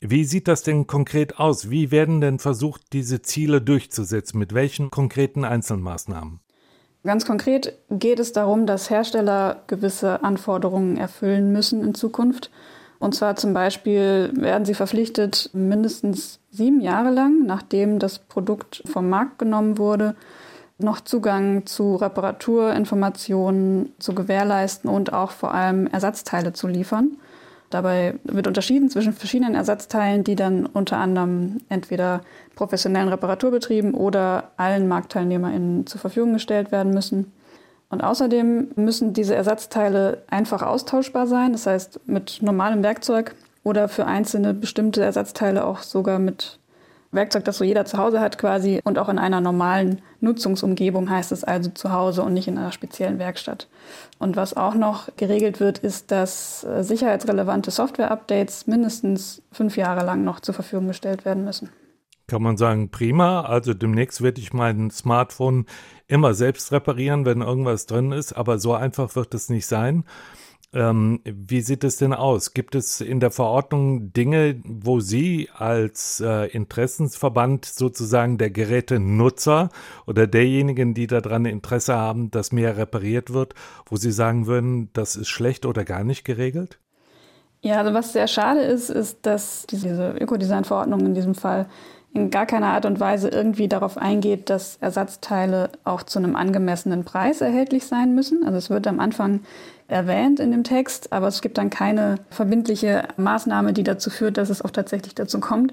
Wie 0.00 0.24
sieht 0.24 0.48
das 0.48 0.62
denn 0.62 0.86
konkret 0.86 1.38
aus? 1.38 1.68
Wie 1.68 1.90
werden 1.90 2.22
denn 2.22 2.38
versucht, 2.38 2.94
diese 2.94 3.20
Ziele 3.20 3.60
durchzusetzen? 3.60 4.38
Mit 4.38 4.54
welchen 4.54 4.90
konkreten 4.90 5.44
Einzelmaßnahmen? 5.44 6.40
Ganz 7.04 7.26
konkret 7.26 7.74
geht 7.90 8.18
es 8.18 8.32
darum, 8.32 8.64
dass 8.64 8.88
Hersteller 8.88 9.62
gewisse 9.66 10.22
Anforderungen 10.24 10.96
erfüllen 10.96 11.52
müssen 11.52 11.84
in 11.84 11.94
Zukunft. 11.94 12.50
Und 12.98 13.14
zwar 13.14 13.36
zum 13.36 13.54
Beispiel 13.54 14.32
werden 14.34 14.64
sie 14.64 14.74
verpflichtet, 14.74 15.50
mindestens 15.52 16.40
sieben 16.50 16.80
Jahre 16.80 17.10
lang, 17.10 17.46
nachdem 17.46 17.98
das 17.98 18.18
Produkt 18.18 18.82
vom 18.86 19.08
Markt 19.08 19.38
genommen 19.38 19.78
wurde, 19.78 20.16
noch 20.78 21.00
Zugang 21.00 21.66
zu 21.66 21.96
Reparaturinformationen 21.96 23.92
zu 23.98 24.14
gewährleisten 24.14 24.90
und 24.90 25.12
auch 25.12 25.32
vor 25.32 25.52
allem 25.54 25.86
Ersatzteile 25.86 26.52
zu 26.52 26.66
liefern. 26.68 27.16
Dabei 27.70 28.14
wird 28.24 28.46
unterschieden 28.46 28.88
zwischen 28.88 29.12
verschiedenen 29.12 29.54
Ersatzteilen, 29.54 30.24
die 30.24 30.36
dann 30.36 30.64
unter 30.66 30.96
anderem 30.96 31.58
entweder 31.68 32.22
professionellen 32.54 33.08
Reparaturbetrieben 33.08 33.92
oder 33.92 34.52
allen 34.56 34.88
MarktteilnehmerInnen 34.88 35.86
zur 35.86 36.00
Verfügung 36.00 36.32
gestellt 36.32 36.72
werden 36.72 36.94
müssen. 36.94 37.32
Und 37.90 38.02
außerdem 38.02 38.68
müssen 38.76 39.12
diese 39.14 39.34
Ersatzteile 39.34 40.22
einfach 40.28 40.62
austauschbar 40.62 41.26
sein, 41.26 41.52
das 41.52 41.66
heißt 41.66 42.00
mit 42.06 42.42
normalem 42.42 42.82
Werkzeug 42.82 43.34
oder 43.64 43.88
für 43.88 44.06
einzelne 44.06 44.52
bestimmte 44.54 45.02
Ersatzteile 45.02 45.64
auch 45.64 45.82
sogar 45.82 46.18
mit 46.18 46.58
Werkzeug, 47.10 47.44
das 47.46 47.56
so 47.56 47.64
jeder 47.64 47.86
zu 47.86 47.96
Hause 47.96 48.20
hat 48.20 48.36
quasi 48.36 48.80
und 48.84 48.98
auch 48.98 49.08
in 49.08 49.18
einer 49.18 49.40
normalen 49.40 50.02
Nutzungsumgebung 50.20 51.08
heißt 51.08 51.32
es 51.32 51.42
also 51.42 51.70
zu 51.70 51.90
Hause 51.90 52.22
und 52.22 52.34
nicht 52.34 52.48
in 52.48 52.58
einer 52.58 52.72
speziellen 52.72 53.18
Werkstatt. 53.18 53.66
Und 54.18 54.36
was 54.36 54.54
auch 54.54 54.74
noch 54.74 55.08
geregelt 55.16 55.58
wird, 55.58 55.78
ist, 55.78 56.10
dass 56.10 56.64
äh, 56.64 56.82
sicherheitsrelevante 56.82 57.70
Software-Updates 57.70 58.66
mindestens 58.66 59.40
fünf 59.52 59.78
Jahre 59.78 60.04
lang 60.04 60.22
noch 60.22 60.40
zur 60.40 60.54
Verfügung 60.54 60.88
gestellt 60.88 61.24
werden 61.24 61.44
müssen. 61.44 61.70
Kann 62.28 62.42
man 62.42 62.58
sagen, 62.58 62.90
prima. 62.90 63.40
Also 63.40 63.72
demnächst 63.72 64.22
werde 64.22 64.40
ich 64.40 64.52
mein 64.52 64.90
Smartphone 64.90 65.64
immer 66.06 66.34
selbst 66.34 66.70
reparieren, 66.72 67.24
wenn 67.24 67.40
irgendwas 67.40 67.86
drin 67.86 68.12
ist, 68.12 68.34
aber 68.34 68.58
so 68.58 68.74
einfach 68.74 69.16
wird 69.16 69.34
es 69.34 69.48
nicht 69.48 69.66
sein. 69.66 70.04
Ähm, 70.74 71.20
wie 71.24 71.62
sieht 71.62 71.82
es 71.84 71.96
denn 71.96 72.12
aus? 72.12 72.52
Gibt 72.52 72.74
es 72.74 73.00
in 73.00 73.20
der 73.20 73.30
Verordnung 73.30 74.12
Dinge, 74.12 74.60
wo 74.64 75.00
Sie 75.00 75.48
als 75.54 76.20
äh, 76.20 76.48
Interessensverband 76.48 77.64
sozusagen 77.64 78.36
der 78.36 78.50
Gerätenutzer 78.50 79.70
oder 80.06 80.26
derjenigen, 80.26 80.92
die 80.92 81.06
daran 81.06 81.46
Interesse 81.46 81.96
haben, 81.96 82.30
dass 82.30 82.52
mehr 82.52 82.76
repariert 82.76 83.32
wird, 83.32 83.54
wo 83.86 83.96
Sie 83.96 84.12
sagen 84.12 84.46
würden, 84.46 84.90
das 84.92 85.16
ist 85.16 85.28
schlecht 85.28 85.64
oder 85.64 85.86
gar 85.86 86.04
nicht 86.04 86.24
geregelt? 86.24 86.78
Ja, 87.62 87.78
also 87.78 87.94
was 87.94 88.12
sehr 88.12 88.28
schade 88.28 88.60
ist, 88.60 88.90
ist, 88.90 89.24
dass 89.24 89.66
diese 89.66 90.10
Ökodesign-Verordnung 90.20 91.00
in 91.00 91.14
diesem 91.14 91.34
Fall 91.34 91.66
in 92.14 92.30
gar 92.30 92.46
keiner 92.46 92.68
Art 92.68 92.86
und 92.86 93.00
Weise 93.00 93.28
irgendwie 93.28 93.68
darauf 93.68 93.98
eingeht, 93.98 94.50
dass 94.50 94.78
Ersatzteile 94.80 95.70
auch 95.84 96.02
zu 96.02 96.18
einem 96.18 96.36
angemessenen 96.36 97.04
Preis 97.04 97.40
erhältlich 97.40 97.86
sein 97.86 98.14
müssen. 98.14 98.44
Also 98.44 98.58
es 98.58 98.70
wird 98.70 98.86
am 98.86 98.98
Anfang 98.98 99.40
erwähnt 99.88 100.38
in 100.38 100.50
dem 100.50 100.64
Text, 100.64 101.12
aber 101.12 101.28
es 101.28 101.40
gibt 101.40 101.58
dann 101.58 101.70
keine 101.70 102.16
verbindliche 102.30 103.04
Maßnahme, 103.16 103.72
die 103.72 103.84
dazu 103.84 104.10
führt, 104.10 104.36
dass 104.36 104.50
es 104.50 104.62
auch 104.62 104.70
tatsächlich 104.70 105.14
dazu 105.14 105.40
kommt. 105.40 105.72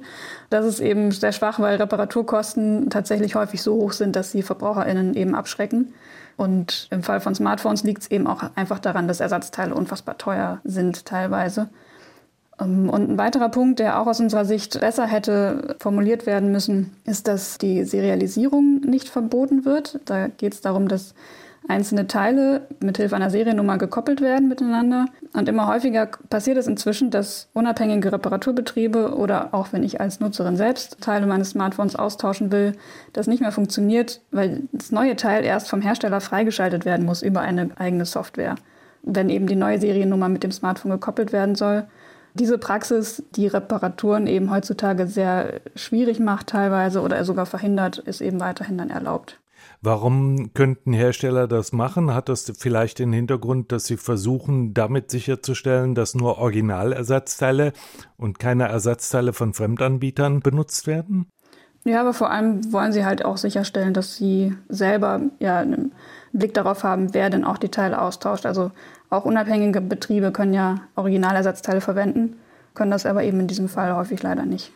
Das 0.50 0.66
ist 0.66 0.80
eben 0.80 1.12
sehr 1.12 1.34
schwach, 1.34 1.60
weil 1.60 1.76
Reparaturkosten 1.76 2.90
tatsächlich 2.90 3.36
häufig 3.36 3.62
so 3.62 3.76
hoch 3.76 3.92
sind, 3.92 4.16
dass 4.16 4.32
sie 4.32 4.42
VerbraucherInnen 4.42 5.16
eben 5.16 5.36
abschrecken. 5.36 5.94
Und 6.38 6.88
im 6.92 7.04
Fall 7.04 7.22
von 7.22 7.36
Smartphones 7.36 7.84
liegt 7.84 8.04
es 8.04 8.12
eben 8.12 8.28
auch 8.28 8.44
einfach 8.56 8.80
daran, 8.80 9.08
dass 9.08 9.20
Ersatzteile 9.20 9.74
unfassbar 9.74 10.18
teuer 10.18 10.60
sind 10.64 11.06
teilweise. 11.06 11.70
Ähm, 12.60 12.90
und 12.90 13.10
ein 13.10 13.18
weiterer 13.18 13.50
Punkt, 13.50 13.80
der 13.80 14.00
auch 14.00 14.08
aus 14.08 14.20
unserer 14.20 14.46
Sicht 14.46 14.80
besser 14.80 15.06
hätte 15.06 15.76
formuliert 15.80 16.26
werden 16.26 16.52
müssen, 16.52 16.96
ist, 17.06 17.28
dass 17.28 17.58
die 17.58 17.84
Serialisierung 17.84 18.82
nicht 18.82 19.10
verboten 19.10 19.66
wird. 19.66 20.00
Da 20.06 20.28
geht 20.28 20.54
es 20.54 20.62
darum, 20.62 20.88
dass 20.88 21.14
einzelne 21.68 22.06
Teile 22.08 22.68
mithilfe 22.80 23.16
einer 23.16 23.32
Seriennummer 23.32 23.78
gekoppelt 23.78 24.22
werden 24.22 24.48
miteinander. 24.48 25.06
Und 25.34 25.50
immer 25.50 25.68
häufiger 25.68 26.08
passiert 26.30 26.58
es 26.58 26.68
inzwischen, 26.68 27.10
dass 27.10 27.50
unabhängige 27.54 28.12
Reparaturbetriebe 28.12 29.16
oder 29.16 29.54
auch 29.54 29.70
wenn 29.72 29.84
ich 29.84 30.00
als 30.00 30.20
Nutzerin 30.20 30.58
selbst 30.58 31.02
Teile 31.02 31.26
meines 31.26 31.52
Smartphones 31.52 31.96
austauschen 31.96 32.52
will, 32.52 32.74
das 33.14 33.26
nicht 33.28 33.42
mehr 33.42 33.52
funktioniert, 33.52 34.22
weil 34.32 34.62
das 34.74 34.92
neue 34.92 35.16
Teil 35.16 35.44
erst 35.44 35.68
vom 35.68 35.82
Hersteller 35.82 36.22
freigeschaltet 36.22 36.86
werden 36.86 37.06
muss 37.06 37.24
über 37.24 37.42
eine 37.42 37.70
eigene 37.78 38.06
Software. 38.06 38.56
wenn 39.08 39.30
eben 39.30 39.46
die 39.46 39.56
neue 39.56 39.80
Seriennummer 39.80 40.30
mit 40.30 40.44
dem 40.44 40.52
Smartphone 40.52 40.92
gekoppelt 40.92 41.32
werden 41.32 41.54
soll. 41.54 41.86
Diese 42.36 42.58
Praxis, 42.58 43.24
die 43.36 43.48
Reparaturen 43.48 44.28
eben 44.28 44.52
heutzutage 44.52 45.08
sehr 45.08 45.62
schwierig 45.76 46.20
macht 46.20 46.48
teilweise 46.48 47.02
oder 47.02 47.24
sogar 47.24 47.46
verhindert, 47.46 47.98
ist 47.98 48.20
eben 48.20 48.42
weiterhin 48.42 48.78
dann 48.78 48.90
erlaubt. 48.90 49.40
Warum 49.82 50.54
könnten 50.54 50.92
Hersteller 50.92 51.48
das 51.48 51.72
machen? 51.72 52.14
Hat 52.14 52.28
das 52.28 52.52
vielleicht 52.58 53.00
den 53.00 53.14
Hintergrund, 53.14 53.72
dass 53.72 53.86
sie 53.86 53.96
versuchen, 53.96 54.74
damit 54.74 55.12
sicherzustellen, 55.12 55.96
dass 55.96 56.14
nur 56.14 56.38
Originalersatzteile 56.38 57.72
und 58.18 58.38
keine 58.38 58.68
Ersatzteile 58.68 59.32
von 59.32 59.54
Fremdanbietern 59.54 60.42
benutzt 60.42 60.88
werden? 60.88 61.28
Ja, 61.86 62.02
aber 62.02 62.14
vor 62.14 62.32
allem 62.32 62.74
wollen 62.74 62.92
sie 62.92 63.06
halt 63.06 63.24
auch 63.24 63.38
sicherstellen, 63.38 63.94
dass 63.94 64.16
sie 64.16 64.56
selber 64.68 65.22
ja 65.40 65.60
einen 65.60 65.94
Blick 66.38 66.54
darauf 66.54 66.84
haben, 66.84 67.14
wer 67.14 67.30
denn 67.30 67.46
auch 67.46 67.58
die 67.58 67.70
Teile 67.70 68.02
austauscht. 68.02 68.46
Also 68.46 68.72
auch 69.10 69.26
unabhängige 69.26 69.82
Betriebe 69.82 70.32
können 70.32 70.54
ja 70.54 70.82
Originalersatzteile 70.96 71.82
verwenden, 71.82 72.38
können 72.74 72.92
das 72.92 73.06
aber 73.06 73.24
eben 73.24 73.40
in 73.40 73.48
diesem 73.48 73.70
Fall 73.70 73.96
häufig 73.96 74.22
leider 74.22 74.46
nicht. 74.46 74.72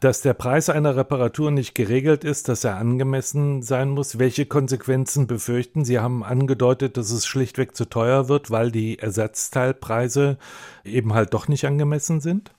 Dass 0.00 0.20
der 0.20 0.34
Preis 0.34 0.68
einer 0.68 0.94
Reparatur 0.96 1.50
nicht 1.50 1.74
geregelt 1.74 2.22
ist, 2.22 2.48
dass 2.48 2.64
er 2.64 2.76
angemessen 2.76 3.62
sein 3.62 3.88
muss. 3.88 4.18
Welche 4.18 4.44
Konsequenzen 4.44 5.26
befürchten? 5.26 5.86
Sie 5.86 5.98
haben 5.98 6.22
angedeutet, 6.22 6.98
dass 6.98 7.10
es 7.10 7.24
schlichtweg 7.26 7.74
zu 7.74 7.86
teuer 7.86 8.28
wird, 8.28 8.50
weil 8.50 8.70
die 8.70 8.98
Ersatzteilpreise 8.98 10.36
eben 10.84 11.14
halt 11.14 11.32
doch 11.32 11.48
nicht 11.48 11.66
angemessen 11.66 12.20
sind? 12.20 12.50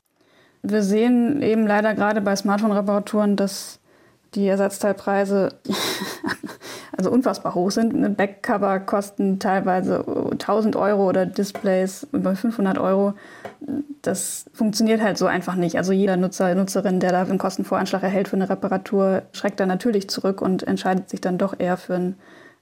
Wir 0.64 0.82
sehen 0.82 1.44
eben 1.44 1.68
leider 1.68 1.94
gerade 1.94 2.22
bei 2.22 2.36
Smartphone-Reparaturen, 2.36 3.36
dass 3.36 3.80
die 4.36 4.48
Ersatzteilpreise 4.48 5.50
also 6.98 7.12
unfassbar 7.12 7.56
hoch 7.56 7.72
sind. 7.72 8.18
Backcover 8.18 8.80
kosten 8.80 9.40
teilweise 9.40 10.04
1000 10.32 10.76
Euro 10.76 11.08
oder 11.08 11.26
Displays 11.26 12.08
über 12.12 12.36
500 12.36 12.78
Euro. 12.78 13.14
Das 14.02 14.46
funktioniert 14.54 15.02
halt 15.02 15.18
so 15.18 15.28
einfach 15.28 15.56
nicht. 15.56 15.78
Also 15.78 15.94
jeder 15.94 16.18
Nutzer, 16.18 16.54
Nutzerin, 16.56 17.00
der 17.00 17.12
da 17.12 17.22
einen 17.22 17.38
Kostenvoranschlag 17.38 18.04
erhält 18.04 18.28
für 18.28 18.36
eine 18.36 18.50
Reparatur, 18.50 19.24
schreckt 19.32 19.60
da 19.60 19.66
natürlich 19.66 20.10
zurück 20.10 20.42
und 20.42 20.64
entscheidet 20.64 21.10
sich 21.10 21.22
dann 21.22 21.38
doch 21.38 21.60
eher 21.60 21.78
für 21.78 21.96
ein 21.96 22.16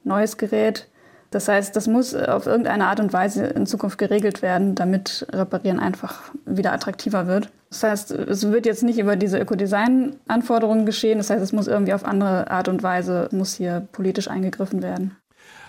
neues 0.04 0.38
Gerät. 0.38 0.88
Das 1.32 1.48
heißt, 1.48 1.76
das 1.76 1.88
muss 1.88 2.14
auf 2.16 2.46
irgendeine 2.46 2.88
Art 2.88 3.00
und 3.00 3.12
Weise 3.12 3.46
in 3.46 3.66
Zukunft 3.66 3.98
geregelt 3.98 4.42
werden, 4.42 4.76
damit 4.76 5.28
Reparieren 5.32 5.80
einfach 5.80 6.22
wieder 6.46 6.72
attraktiver 6.72 7.28
wird. 7.28 7.50
Das 7.76 7.84
heißt, 7.84 8.12
es 8.12 8.52
wird 8.52 8.66
jetzt 8.66 8.84
nicht 8.84 9.00
über 9.00 9.18
diese 9.18 9.38
Ökodesign-Anforderungen 9.38 10.86
geschehen. 10.86 11.18
Das 11.18 11.30
heißt, 11.30 11.44
es 11.44 11.52
muss 11.52 11.68
irgendwie 11.68 11.94
auf 11.94 12.06
andere 12.06 12.50
Art 12.50 12.70
und 12.70 12.84
Weise, 12.84 13.28
muss 13.32 13.56
hier 13.56 13.88
politisch 13.92 14.30
eingegriffen 14.30 14.82
werden 14.82 15.18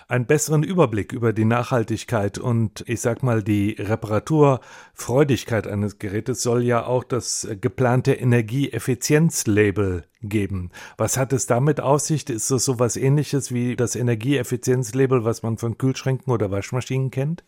einen 0.09 0.25
besseren 0.25 0.63
Überblick 0.63 1.11
über 1.11 1.33
die 1.33 1.43
Nachhaltigkeit 1.43 2.37
und 2.37 2.83
ich 2.87 3.01
sag 3.01 3.23
mal 3.23 3.43
die 3.43 3.75
Reparaturfreudigkeit 3.77 5.67
eines 5.67 5.99
Gerätes 5.99 6.41
soll 6.41 6.63
ja 6.63 6.85
auch 6.85 7.03
das 7.03 7.45
geplante 7.59 8.13
Energieeffizienzlabel 8.13 10.05
geben. 10.21 10.71
Was 10.97 11.17
hat 11.17 11.33
es 11.33 11.45
damit 11.45 11.81
auf 11.81 11.99
sich? 11.99 12.29
Ist 12.29 12.51
das 12.51 12.63
so 12.63 12.79
was 12.79 12.95
ähnliches 12.95 13.51
wie 13.51 13.75
das 13.75 13.97
Energieeffizienzlabel, 13.97 15.25
was 15.25 15.43
man 15.43 15.57
von 15.57 15.77
Kühlschränken 15.77 16.31
oder 16.31 16.51
Waschmaschinen 16.51 17.11
kennt? 17.11 17.43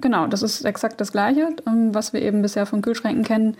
Genau, 0.00 0.28
das 0.28 0.42
ist 0.42 0.64
exakt 0.64 1.00
das 1.00 1.10
Gleiche, 1.10 1.56
ähm, 1.66 1.92
was 1.92 2.12
wir 2.12 2.22
eben 2.22 2.40
bisher 2.40 2.66
von 2.66 2.82
Kühlschränken 2.82 3.24
kennen. 3.24 3.56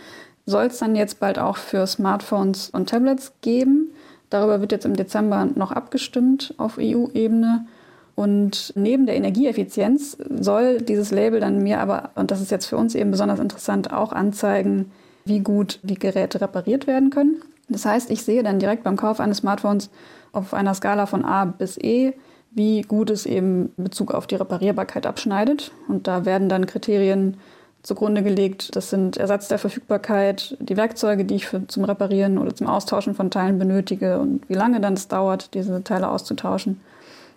Soll 0.48 0.64
es 0.64 0.78
dann 0.78 0.96
jetzt 0.96 1.20
bald 1.20 1.38
auch 1.38 1.58
für 1.58 1.86
Smartphones 1.86 2.70
und 2.70 2.88
Tablets 2.88 3.32
geben. 3.42 3.90
Darüber 4.30 4.62
wird 4.62 4.72
jetzt 4.72 4.86
im 4.86 4.96
Dezember 4.96 5.44
noch 5.44 5.72
abgestimmt 5.72 6.54
auf 6.56 6.78
EU-Ebene. 6.78 7.66
Und 8.14 8.72
neben 8.74 9.04
der 9.04 9.16
Energieeffizienz 9.16 10.16
soll 10.40 10.80
dieses 10.80 11.10
Label 11.10 11.38
dann 11.40 11.62
mir 11.62 11.80
aber, 11.80 12.12
und 12.14 12.30
das 12.30 12.40
ist 12.40 12.50
jetzt 12.50 12.64
für 12.64 12.78
uns 12.78 12.94
eben 12.94 13.10
besonders 13.10 13.40
interessant, 13.40 13.92
auch 13.92 14.10
anzeigen, 14.10 14.90
wie 15.26 15.40
gut 15.40 15.80
die 15.82 15.98
Geräte 15.98 16.40
repariert 16.40 16.86
werden 16.86 17.10
können. 17.10 17.42
Das 17.68 17.84
heißt, 17.84 18.10
ich 18.10 18.22
sehe 18.22 18.42
dann 18.42 18.58
direkt 18.58 18.84
beim 18.84 18.96
Kauf 18.96 19.20
eines 19.20 19.38
Smartphones 19.38 19.90
auf 20.32 20.54
einer 20.54 20.72
Skala 20.72 21.04
von 21.04 21.26
A 21.26 21.44
bis 21.44 21.76
E, 21.76 22.14
wie 22.52 22.80
gut 22.80 23.10
es 23.10 23.26
eben 23.26 23.74
in 23.76 23.84
Bezug 23.84 24.14
auf 24.14 24.26
die 24.26 24.36
Reparierbarkeit 24.36 25.04
abschneidet. 25.04 25.72
Und 25.88 26.06
da 26.06 26.24
werden 26.24 26.48
dann 26.48 26.64
Kriterien 26.64 27.36
zugrunde 27.82 28.22
gelegt. 28.22 28.74
Das 28.76 28.90
sind 28.90 29.16
Ersatz 29.16 29.48
der 29.48 29.58
Verfügbarkeit, 29.58 30.56
die 30.60 30.76
Werkzeuge, 30.76 31.24
die 31.24 31.36
ich 31.36 31.46
für, 31.46 31.66
zum 31.66 31.84
Reparieren 31.84 32.38
oder 32.38 32.54
zum 32.54 32.66
Austauschen 32.66 33.14
von 33.14 33.30
Teilen 33.30 33.58
benötige 33.58 34.18
und 34.18 34.48
wie 34.48 34.54
lange 34.54 34.80
dann 34.80 34.94
es 34.94 35.08
dauert, 35.08 35.54
diese 35.54 35.82
Teile 35.84 36.08
auszutauschen 36.08 36.80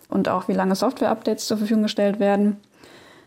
und 0.08 0.28
auch 0.28 0.48
wie 0.48 0.52
lange 0.52 0.74
Software-Updates 0.74 1.46
zur 1.46 1.58
Verfügung 1.58 1.84
gestellt 1.84 2.20
werden. 2.20 2.56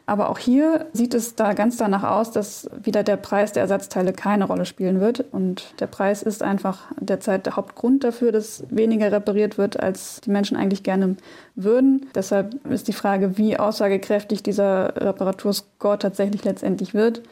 Aber 0.07 0.29
auch 0.29 0.37
hier 0.37 0.85
sieht 0.93 1.15
es 1.15 1.35
da 1.35 1.53
ganz 1.53 1.77
danach 1.77 2.03
aus, 2.03 2.31
dass 2.31 2.69
wieder 2.83 3.03
der 3.03 3.17
Preis 3.17 3.53
der 3.53 3.63
Ersatzteile 3.63 4.13
keine 4.13 4.45
Rolle 4.45 4.65
spielen 4.65 4.99
wird. 4.99 5.25
Und 5.31 5.73
der 5.79 5.87
Preis 5.87 6.21
ist 6.21 6.43
einfach 6.43 6.83
derzeit 6.99 7.47
der 7.47 7.55
Hauptgrund 7.55 8.03
dafür, 8.03 8.31
dass 8.31 8.63
weniger 8.69 9.11
repariert 9.11 9.57
wird, 9.57 9.79
als 9.79 10.21
die 10.21 10.29
Menschen 10.29 10.57
eigentlich 10.57 10.83
gerne 10.83 11.15
würden. 11.55 12.05
Deshalb 12.13 12.53
ist 12.67 12.87
die 12.87 12.93
Frage, 12.93 13.37
wie 13.37 13.57
aussagekräftig 13.57 14.43
dieser 14.43 14.95
Reparaturscore 14.95 15.97
tatsächlich 15.97 16.43
letztendlich 16.43 16.93
wird. 16.93 17.23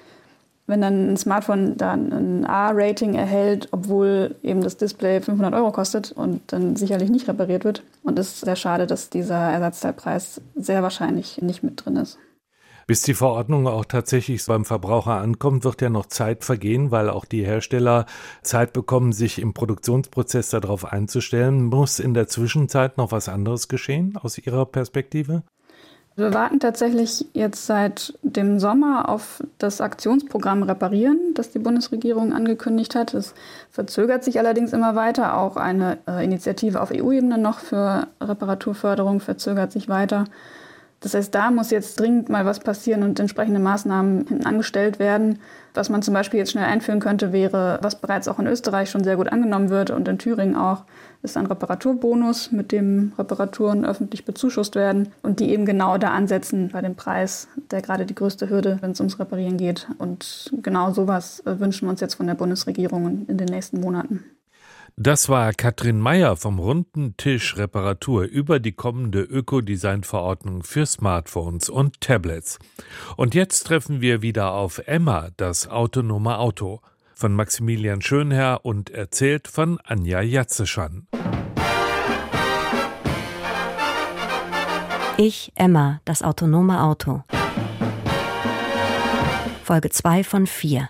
Wenn 0.66 0.82
dann 0.82 1.12
ein 1.12 1.18
Smartphone 1.18 1.78
dann 1.78 2.12
ein 2.12 2.46
A-Rating 2.46 3.14
erhält, 3.14 3.68
obwohl 3.72 4.36
eben 4.42 4.62
das 4.62 4.78
Display 4.78 5.22
500 5.22 5.54
Euro 5.54 5.72
kostet 5.72 6.14
und 6.14 6.42
dann 6.48 6.76
sicherlich 6.76 7.10
nicht 7.12 7.28
repariert 7.28 7.66
wird. 7.66 7.84
Und 8.02 8.18
es 8.18 8.36
ist 8.36 8.46
sehr 8.46 8.56
schade, 8.56 8.88
dass 8.88 9.10
dieser 9.10 9.36
Ersatzteilpreis 9.36 10.42
sehr 10.56 10.82
wahrscheinlich 10.82 11.42
nicht 11.42 11.64
mit 11.64 11.86
drin 11.86 11.98
ist. 11.98 12.18
Bis 12.86 13.02
die 13.02 13.14
Verordnung 13.14 13.68
auch 13.68 13.86
tatsächlich 13.86 14.46
beim 14.46 14.66
Verbraucher 14.66 15.16
ankommt, 15.16 15.64
wird 15.64 15.82
ja 15.82 15.90
noch 15.90 16.08
Zeit 16.08 16.44
vergehen, 16.44 16.92
weil 16.92 17.10
auch 17.10 17.26
die 17.26 17.46
Hersteller 17.46 18.06
Zeit 18.42 18.74
bekommen, 18.74 19.14
sich 19.14 19.40
im 19.40 19.54
Produktionsprozess 19.54 20.50
darauf 20.50 20.92
einzustellen. 20.92 21.66
Muss 21.66 22.00
in 22.00 22.14
der 22.14 22.28
Zwischenzeit 22.28 22.98
noch 22.98 23.12
was 23.12 23.30
anderes 23.30 23.68
geschehen 23.68 24.18
aus 24.22 24.38
Ihrer 24.38 24.66
Perspektive? 24.66 25.44
Wir 26.16 26.32
warten 26.32 26.60
tatsächlich 26.60 27.26
jetzt 27.34 27.66
seit 27.66 28.14
dem 28.22 28.60
Sommer 28.60 29.10
auf 29.10 29.42
das 29.58 29.82
Aktionsprogramm 29.82 30.62
Reparieren, 30.62 31.34
das 31.34 31.50
die 31.50 31.60
Bundesregierung 31.60 32.34
angekündigt 32.34 32.94
hat. 32.94 33.16
Es 33.16 33.34
verzögert 33.72 34.24
sich 34.24 34.38
allerdings 34.38 34.74
immer 34.74 34.96
weiter. 34.96 35.40
Auch 35.40 35.58
eine 35.58 35.98
äh, 36.08 36.24
Initiative 36.24 36.82
auf 36.82 36.92
EU-Ebene 36.92 37.40
noch 37.40 37.58
für 37.58 38.08
Reparaturförderung 38.22 39.22
verzögert 39.22 39.72
sich 39.72 39.90
weiter. 39.90 40.26
Das 41.04 41.14
heißt, 41.14 41.36
da 41.36 41.52
muss 41.52 41.70
jetzt 41.70 42.00
dringend 42.00 42.30
mal 42.30 42.46
was 42.46 42.62
passieren 42.62 43.04
und 43.04 43.20
entsprechende 43.20 43.60
Maßnahmen 43.60 44.26
hinten 44.26 44.46
angestellt 44.46 45.00
werden. 45.00 45.40
Was 45.74 45.90
man 45.90 46.02
zum 46.02 46.14
Beispiel 46.14 46.40
jetzt 46.40 46.52
schnell 46.52 46.64
einführen 46.64 47.02
könnte, 47.02 47.34
wäre, 47.34 47.78
was 47.82 48.00
bereits 48.00 48.30
auch 48.30 48.40
in 48.40 48.48
Österreich 48.48 48.90
schon 48.90 49.04
sehr 49.04 49.18
gut 49.18 49.30
angenommen 49.30 49.70
wird 49.70 49.92
und 49.92 50.08
in 50.08 50.18
Thüringen 50.18 50.56
auch, 50.56 50.86
ist 51.22 51.36
ein 51.36 51.46
Reparaturbonus, 51.46 52.54
mit 52.54 52.72
dem 52.72 53.12
Reparaturen 53.18 53.84
öffentlich 53.84 54.24
bezuschusst 54.24 54.76
werden 54.76 55.10
und 55.24 55.42
die 55.42 55.50
eben 55.50 55.66
genau 55.66 55.98
da 55.98 56.12
ansetzen 56.12 56.70
bei 56.72 56.82
dem 56.82 56.96
Preis, 56.96 57.50
der 57.70 57.82
gerade 57.82 58.06
die 58.06 58.16
größte 58.16 58.50
Hürde, 58.50 58.78
wenn 58.80 58.92
es 58.92 59.02
ums 59.02 59.20
Reparieren 59.20 59.58
geht. 59.58 59.90
Und 59.98 60.54
genau 60.62 60.94
sowas 60.94 61.44
wünschen 61.44 61.86
wir 61.86 61.92
uns 61.92 62.00
jetzt 62.00 62.16
von 62.16 62.28
der 62.28 62.36
Bundesregierung 62.36 63.26
in 63.28 63.38
den 63.38 63.50
nächsten 63.50 63.82
Monaten. 63.82 64.24
Das 64.96 65.28
war 65.28 65.54
Katrin 65.54 66.00
Meyer 66.00 66.38
vom 66.38 66.60
Runden 66.60 67.18
Tisch 67.18 67.58
Reparatur 67.58 68.26
über 68.26 68.60
die 68.60 68.74
kommende 68.74 69.22
Ökodesign-Verordnung 69.22 70.62
für 70.62 70.86
Smartphones 70.86 71.70
und 71.70 72.00
Tablets. 72.00 72.60
Und 73.18 73.34
jetzt 73.34 73.64
treffen 73.64 74.02
wir 74.02 74.22
wieder 74.22 74.52
auf 74.52 74.78
Emma, 74.86 75.30
das 75.36 75.68
autonome 75.68 76.38
Auto, 76.38 76.80
von 77.16 77.34
Maximilian 77.34 78.04
Schönherr 78.04 78.60
und 78.64 78.92
erzählt 78.92 79.48
von 79.48 79.80
Anja 79.84 80.22
Jatzeschan. 80.22 81.08
Ich, 85.18 85.52
Emma, 85.56 86.02
das 86.06 86.22
autonome 86.22 86.84
Auto. 86.84 87.24
Folge 89.64 89.90
2 89.90 90.24
von 90.24 90.46
4. 90.46 90.90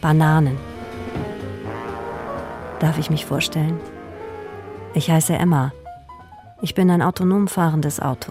Bananen. 0.00 0.56
Darf 2.78 2.98
ich 2.98 3.10
mich 3.10 3.26
vorstellen? 3.26 3.80
Ich 4.94 5.10
heiße 5.10 5.34
Emma. 5.34 5.72
Ich 6.62 6.74
bin 6.74 6.90
ein 6.90 7.02
autonom 7.02 7.48
fahrendes 7.48 7.98
Auto. 7.98 8.30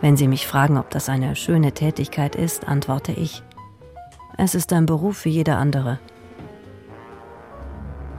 Wenn 0.00 0.16
Sie 0.16 0.28
mich 0.28 0.46
fragen, 0.46 0.78
ob 0.78 0.90
das 0.90 1.08
eine 1.08 1.34
schöne 1.34 1.72
Tätigkeit 1.72 2.36
ist, 2.36 2.68
antworte 2.68 3.10
ich. 3.12 3.42
Es 4.38 4.54
ist 4.54 4.72
ein 4.72 4.86
Beruf 4.86 5.24
wie 5.24 5.30
jeder 5.30 5.58
andere. 5.58 5.98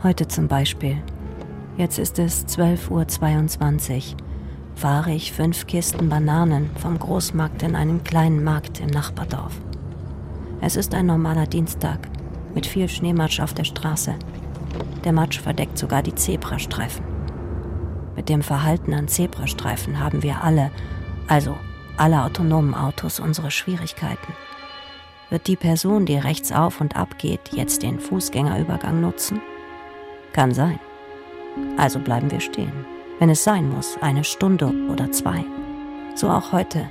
Heute 0.03 0.27
zum 0.27 0.49
Beispiel. 0.49 0.97
Jetzt 1.77 1.99
ist 1.99 2.19
es 2.19 2.45
12.22 2.47 3.95
Uhr. 3.95 4.17
Fahre 4.75 5.11
ich 5.11 5.31
fünf 5.31 5.67
Kisten 5.67 6.09
Bananen 6.09 6.69
vom 6.75 6.99
Großmarkt 6.99 7.63
in 7.63 7.75
einen 7.77 8.03
kleinen 8.03 8.43
Markt 8.43 8.81
im 8.81 8.87
Nachbardorf. 8.87 9.53
Es 10.59 10.75
ist 10.75 10.93
ein 10.93 11.05
normaler 11.05 11.47
Dienstag 11.47 12.10
mit 12.53 12.65
viel 12.65 12.87
Schneematsch 12.87 13.39
auf 13.39 13.53
der 13.53 13.63
Straße. 13.63 14.15
Der 15.03 15.13
Matsch 15.13 15.39
verdeckt 15.39 15.77
sogar 15.77 16.03
die 16.03 16.15
Zebrastreifen. 16.15 17.03
Mit 18.15 18.29
dem 18.29 18.41
Verhalten 18.41 18.93
an 18.93 19.07
Zebrastreifen 19.07 19.99
haben 19.99 20.23
wir 20.23 20.43
alle, 20.43 20.71
also 21.27 21.57
alle 21.97 22.23
autonomen 22.23 22.73
Autos, 22.73 23.19
unsere 23.19 23.51
Schwierigkeiten. 23.51 24.33
Wird 25.29 25.47
die 25.47 25.55
Person, 25.55 26.05
die 26.05 26.17
rechts 26.17 26.51
auf 26.51 26.81
und 26.81 26.95
ab 26.95 27.17
geht, 27.17 27.53
jetzt 27.53 27.83
den 27.83 27.99
Fußgängerübergang 27.99 28.99
nutzen? 28.99 29.41
Kann 30.33 30.53
sein. 30.53 30.79
Also 31.77 31.99
bleiben 31.99 32.29
wir 32.31 32.41
stehen. 32.41 32.85
Wenn 33.19 33.29
es 33.29 33.43
sein 33.43 33.69
muss, 33.69 33.97
eine 34.01 34.23
Stunde 34.23 34.73
oder 34.89 35.11
zwei. 35.11 35.45
So 36.15 36.29
auch 36.29 36.51
heute. 36.51 36.87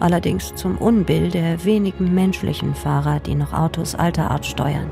Allerdings 0.00 0.54
zum 0.54 0.78
Unbill 0.78 1.30
der 1.30 1.64
wenigen 1.64 2.14
menschlichen 2.14 2.74
Fahrer, 2.74 3.20
die 3.20 3.34
noch 3.34 3.52
Autos 3.52 3.94
alter 3.94 4.30
Art 4.30 4.46
steuern. 4.46 4.90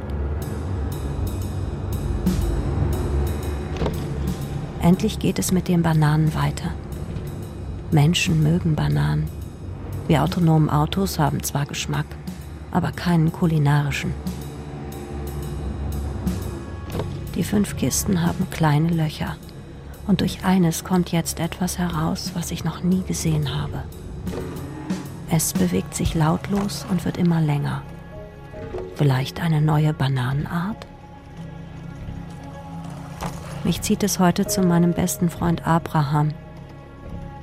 Endlich 4.82 5.18
geht 5.18 5.38
es 5.38 5.52
mit 5.52 5.68
den 5.68 5.82
Bananen 5.82 6.34
weiter. 6.34 6.72
Menschen 7.90 8.42
mögen 8.42 8.76
Bananen. 8.76 9.28
Wir 10.06 10.22
autonomen 10.22 10.70
Autos 10.70 11.18
haben 11.18 11.42
zwar 11.42 11.66
Geschmack, 11.66 12.06
aber 12.70 12.92
keinen 12.92 13.30
kulinarischen. 13.30 14.14
Die 17.34 17.44
fünf 17.44 17.76
Kisten 17.76 18.22
haben 18.22 18.48
kleine 18.50 18.88
Löcher. 18.88 19.36
Und 20.06 20.20
durch 20.20 20.44
eines 20.44 20.82
kommt 20.82 21.12
jetzt 21.12 21.40
etwas 21.40 21.78
heraus, 21.78 22.32
was 22.34 22.50
ich 22.50 22.64
noch 22.64 22.82
nie 22.82 23.02
gesehen 23.06 23.54
habe. 23.54 23.84
Es 25.32 25.52
bewegt 25.52 25.94
sich 25.94 26.14
lautlos 26.14 26.84
und 26.90 27.04
wird 27.04 27.16
immer 27.16 27.40
länger. 27.40 27.82
Vielleicht 28.96 29.40
eine 29.40 29.60
neue 29.60 29.94
Bananenart? 29.94 30.86
Mich 33.62 33.80
zieht 33.82 34.02
es 34.02 34.18
heute 34.18 34.46
zu 34.46 34.62
meinem 34.62 34.92
besten 34.92 35.30
Freund 35.30 35.66
Abraham. 35.66 36.32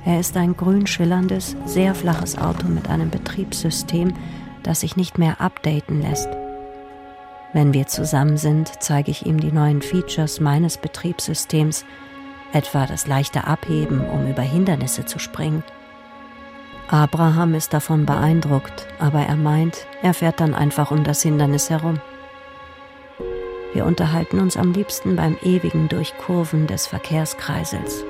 Er 0.04 0.20
ist 0.20 0.36
ein 0.36 0.54
grün 0.56 0.86
schillerndes, 0.86 1.56
sehr 1.64 1.94
flaches 1.94 2.36
Auto 2.36 2.68
mit 2.68 2.90
einem 2.90 3.08
Betriebssystem, 3.08 4.12
das 4.62 4.80
sich 4.80 4.96
nicht 4.96 5.16
mehr 5.16 5.40
updaten 5.40 6.02
lässt. 6.02 6.28
Wenn 7.54 7.72
wir 7.72 7.86
zusammen 7.86 8.36
sind, 8.36 8.70
zeige 8.80 9.10
ich 9.10 9.24
ihm 9.24 9.40
die 9.40 9.52
neuen 9.52 9.80
Features 9.80 10.40
meines 10.40 10.76
Betriebssystems, 10.76 11.86
etwa 12.52 12.84
das 12.86 13.06
leichte 13.06 13.46
Abheben, 13.46 14.06
um 14.06 14.28
über 14.28 14.42
Hindernisse 14.42 15.06
zu 15.06 15.18
springen. 15.18 15.62
Abraham 16.88 17.54
ist 17.54 17.74
davon 17.74 18.06
beeindruckt, 18.06 18.86
aber 18.98 19.20
er 19.20 19.36
meint, 19.36 19.86
er 20.00 20.14
fährt 20.14 20.40
dann 20.40 20.54
einfach 20.54 20.90
um 20.90 21.04
das 21.04 21.20
Hindernis 21.20 21.68
herum. 21.68 22.00
Wir 23.74 23.84
unterhalten 23.84 24.40
uns 24.40 24.56
am 24.56 24.72
liebsten 24.72 25.14
beim 25.14 25.36
ewigen 25.42 25.88
Durchkurven 25.90 26.66
des 26.66 26.86
Verkehrskreisels. 26.86 28.04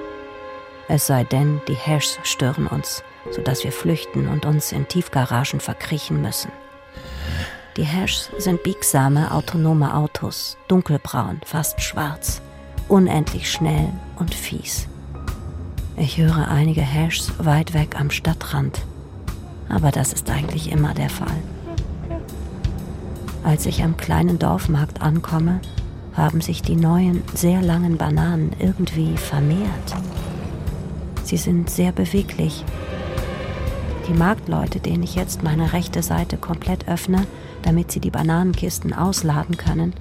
Es 0.86 1.08
sei 1.08 1.24
denn, 1.24 1.60
die 1.66 1.74
Hashs 1.74 2.20
stören 2.22 2.68
uns, 2.68 3.02
sodass 3.32 3.64
wir 3.64 3.72
flüchten 3.72 4.28
und 4.28 4.46
uns 4.46 4.70
in 4.70 4.86
Tiefgaragen 4.86 5.58
verkriechen 5.58 6.22
müssen. 6.22 6.52
Die 7.76 7.84
Hashs 7.84 8.30
sind 8.38 8.62
biegsame, 8.62 9.32
autonome 9.32 9.92
Autos, 9.94 10.56
dunkelbraun, 10.68 11.40
fast 11.44 11.82
schwarz, 11.82 12.40
unendlich 12.88 13.50
schnell 13.50 13.92
und 14.16 14.34
fies. 14.34 14.88
Ich 16.00 16.16
höre 16.16 16.46
einige 16.46 16.80
Hashs 16.80 17.32
weit 17.38 17.74
weg 17.74 17.96
am 17.98 18.10
Stadtrand, 18.10 18.82
aber 19.68 19.90
das 19.90 20.12
ist 20.12 20.30
eigentlich 20.30 20.70
immer 20.70 20.94
der 20.94 21.10
Fall. 21.10 21.36
Als 23.42 23.66
ich 23.66 23.82
am 23.82 23.96
kleinen 23.96 24.38
Dorfmarkt 24.38 25.02
ankomme, 25.02 25.60
haben 26.14 26.40
sich 26.40 26.62
die 26.62 26.76
neuen, 26.76 27.24
sehr 27.34 27.62
langen 27.62 27.96
Bananen 27.96 28.52
irgendwie 28.60 29.16
vermehrt. 29.16 29.96
Sie 31.24 31.36
sind 31.36 31.68
sehr 31.68 31.90
beweglich. 31.90 32.64
Die 34.08 34.14
Marktleute, 34.14 34.78
denen 34.78 35.02
ich 35.02 35.16
jetzt 35.16 35.42
meine 35.42 35.72
rechte 35.72 36.04
Seite 36.04 36.36
komplett 36.36 36.88
öffne, 36.88 37.26
damit 37.62 37.90
sie 37.90 38.00
die 38.00 38.10
Bananenkisten 38.10 38.94
ausladen 38.94 39.56
können, 39.56 39.94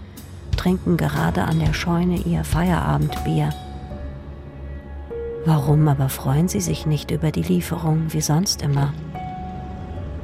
trinken 0.55 0.95
gerade 0.95 1.43
an 1.43 1.59
der 1.59 1.73
Scheune 1.73 2.17
ihr 2.17 2.43
Feierabendbier. 2.43 3.49
Warum 5.47 5.87
aber 5.87 6.09
freuen 6.09 6.49
sie 6.49 6.59
sich 6.59 6.85
nicht 6.85 7.09
über 7.09 7.31
die 7.31 7.41
Lieferung 7.41 8.11
wie 8.11 8.19
sonst 8.19 8.61
immer? 8.61 8.93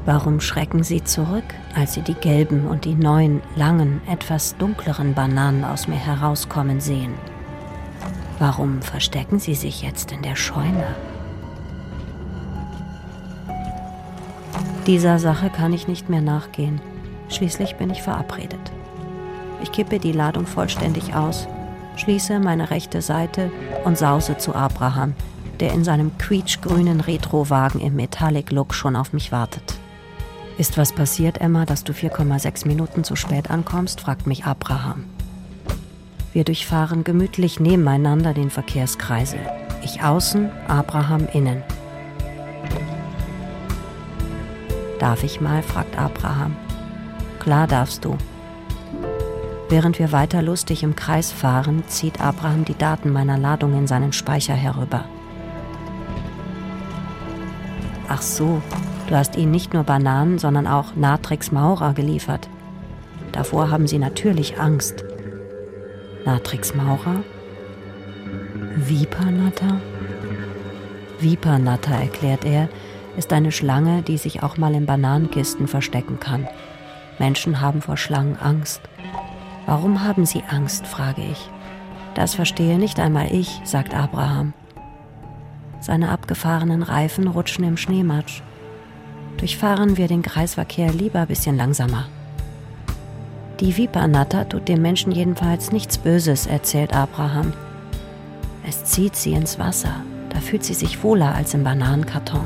Warum 0.06 0.42
schrecken 0.42 0.84
sie 0.84 1.02
zurück, 1.02 1.46
als 1.74 1.94
sie 1.94 2.02
die 2.02 2.14
gelben 2.14 2.68
und 2.68 2.84
die 2.84 2.94
neuen, 2.94 3.42
langen, 3.56 4.02
etwas 4.06 4.58
dunkleren 4.58 5.14
Bananen 5.14 5.64
aus 5.64 5.88
mir 5.88 5.96
herauskommen 5.96 6.82
sehen? 6.82 7.14
Warum 8.38 8.82
verstecken 8.82 9.40
sie 9.40 9.56
sich 9.56 9.82
jetzt 9.82 10.12
in 10.12 10.24
der 10.24 10.36
Scheune? 10.36 10.94
Dieser 14.88 15.20
Sache 15.20 15.50
kann 15.50 15.72
ich 15.72 15.88
nicht 15.88 16.10
mehr 16.10 16.20
nachgehen. 16.20 16.82
Schließlich 17.30 17.78
bin 17.78 17.92
ich 17.92 18.02
verabredet. 18.02 18.74
Ich 19.62 19.72
kippe 19.72 20.00
die 20.00 20.12
Ladung 20.12 20.46
vollständig 20.46 21.16
aus, 21.16 21.48
schließe 21.96 22.40
meine 22.40 22.70
rechte 22.70 23.02
Seite 23.02 23.52
und 23.86 23.98
sause 23.98 24.38
zu 24.38 24.56
Abraham, 24.56 25.14
der 25.60 25.74
in 25.74 25.84
seinem 25.84 26.18
quietschgrünen 26.18 27.02
Retrowagen 27.02 27.80
im 27.80 27.96
Metallic-Look 27.96 28.74
schon 28.74 28.96
auf 28.96 29.14
mich 29.14 29.32
wartet. 29.32 29.76
Ist 30.58 30.78
was 30.78 30.94
passiert, 30.94 31.42
Emma, 31.42 31.66
dass 31.66 31.84
du 31.84 31.94
4,6 31.94 32.68
Minuten 32.68 33.04
zu 33.04 33.16
spät 33.16 33.50
ankommst? 33.50 34.02
fragt 34.02 34.28
mich 34.28 34.46
Abraham. 34.46 35.06
Wir 36.32 36.44
durchfahren 36.44 37.04
gemütlich 37.04 37.60
nebeneinander 37.60 38.34
den 38.34 38.50
Verkehrskreisel. 38.50 39.40
Ich 39.84 40.04
außen, 40.04 40.50
Abraham 40.68 41.28
innen. 41.34 41.64
Darf 45.00 45.24
ich 45.24 45.42
mal? 45.42 45.62
fragt 45.64 45.98
Abraham. 45.98 46.56
Klar 47.40 47.68
darfst 47.68 48.06
du. 48.06 48.18
Während 49.70 49.98
wir 49.98 50.12
weiter 50.12 50.42
lustig 50.42 50.84
im 50.84 50.96
Kreis 50.96 51.32
fahren, 51.32 51.84
zieht 51.88 52.22
Abraham 52.22 52.66
die 52.66 52.78
Daten 52.78 53.12
meiner 53.12 53.38
Ladung 53.38 53.78
in 53.78 53.88
seinen 53.88 54.14
Speicher 54.14 54.54
herüber. 54.54 55.06
Ach 58.08 58.22
so, 58.22 58.62
du 59.08 59.16
hast 59.16 59.36
ihnen 59.36 59.52
nicht 59.52 59.74
nur 59.74 59.84
Bananen, 59.84 60.38
sondern 60.38 60.68
auch 60.68 60.96
Natrix 60.96 61.52
Maurer 61.52 61.94
geliefert. 61.94 62.50
Davor 63.32 63.72
haben 63.72 63.88
sie 63.88 63.98
natürlich 63.98 64.60
Angst. 64.60 65.04
Natrix 66.26 66.76
Maurer? 66.76 67.24
Vipernatter? 68.76 69.82
Vipernatter, 71.20 71.96
erklärt 71.96 72.46
er, 72.46 72.70
ist 73.18 73.34
eine 73.34 73.52
Schlange, 73.52 74.02
die 74.04 74.18
sich 74.18 74.44
auch 74.44 74.58
mal 74.58 74.76
in 74.76 74.86
Bananenkisten 74.86 75.68
verstecken 75.68 76.20
kann. 76.20 76.48
Menschen 77.20 77.62
haben 77.62 77.82
vor 77.82 77.98
Schlangen 77.98 78.38
Angst. 78.38 78.82
Warum 79.66 80.04
haben 80.04 80.26
sie 80.26 80.44
Angst, 80.50 80.86
frage 80.88 81.22
ich. 81.22 81.50
Das 82.16 82.36
verstehe 82.36 82.78
nicht 82.78 83.00
einmal 83.00 83.34
ich, 83.34 83.62
sagt 83.64 83.96
Abraham. 83.96 84.54
Seine 85.80 86.10
abgefahrenen 86.10 86.84
Reifen 86.84 87.28
rutschen 87.28 87.64
im 87.64 87.78
Schneematsch. 87.78 88.42
Durchfahren 89.38 89.98
wir 89.98 90.08
den 90.08 90.22
Kreisverkehr 90.22 90.92
lieber 90.92 91.22
ein 91.22 91.28
bisschen 91.28 91.58
langsamer. 91.58 92.08
Die 93.60 93.78
Vipernatter 93.78 94.48
tut 94.48 94.68
dem 94.68 94.82
Menschen 94.82 95.12
jedenfalls 95.12 95.72
nichts 95.72 95.98
Böses, 95.98 96.48
erzählt 96.48 96.96
Abraham. 96.96 97.54
Es 98.68 98.86
zieht 98.86 99.16
sie 99.16 99.34
ins 99.34 99.60
Wasser. 99.60 100.04
Da 100.30 100.40
fühlt 100.40 100.64
sie 100.64 100.74
sich 100.74 101.04
wohler 101.04 101.36
als 101.36 101.54
im 101.54 101.64
Bananenkarton. 101.64 102.46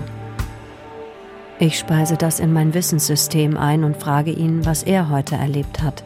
Ich 1.60 1.80
speise 1.80 2.17
das 2.17 2.39
in 2.39 2.53
mein 2.53 2.73
Wissenssystem 2.73 3.58
ein 3.58 3.84
und 3.84 3.97
frage 3.97 4.32
ihn, 4.32 4.65
was 4.65 4.84
er 4.84 5.10
heute 5.10 5.36
erlebt 5.36 5.82
hat. 5.82 6.03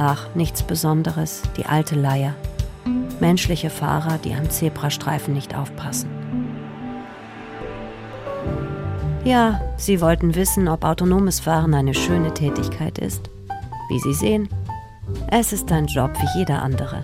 Ach, 0.00 0.32
nichts 0.36 0.62
Besonderes, 0.62 1.42
die 1.56 1.66
alte 1.66 1.96
Leier. 1.96 2.32
Menschliche 3.18 3.68
Fahrer, 3.68 4.18
die 4.18 4.32
am 4.32 4.48
Zebrastreifen 4.48 5.34
nicht 5.34 5.56
aufpassen. 5.56 6.08
Ja, 9.24 9.60
Sie 9.76 10.00
wollten 10.00 10.36
wissen, 10.36 10.68
ob 10.68 10.84
autonomes 10.84 11.40
Fahren 11.40 11.74
eine 11.74 11.94
schöne 11.94 12.32
Tätigkeit 12.32 12.98
ist. 12.98 13.28
Wie 13.88 13.98
Sie 13.98 14.14
sehen, 14.14 14.48
es 15.32 15.52
ist 15.52 15.72
ein 15.72 15.86
Job 15.86 16.12
wie 16.20 16.38
jeder 16.38 16.62
andere. 16.62 17.02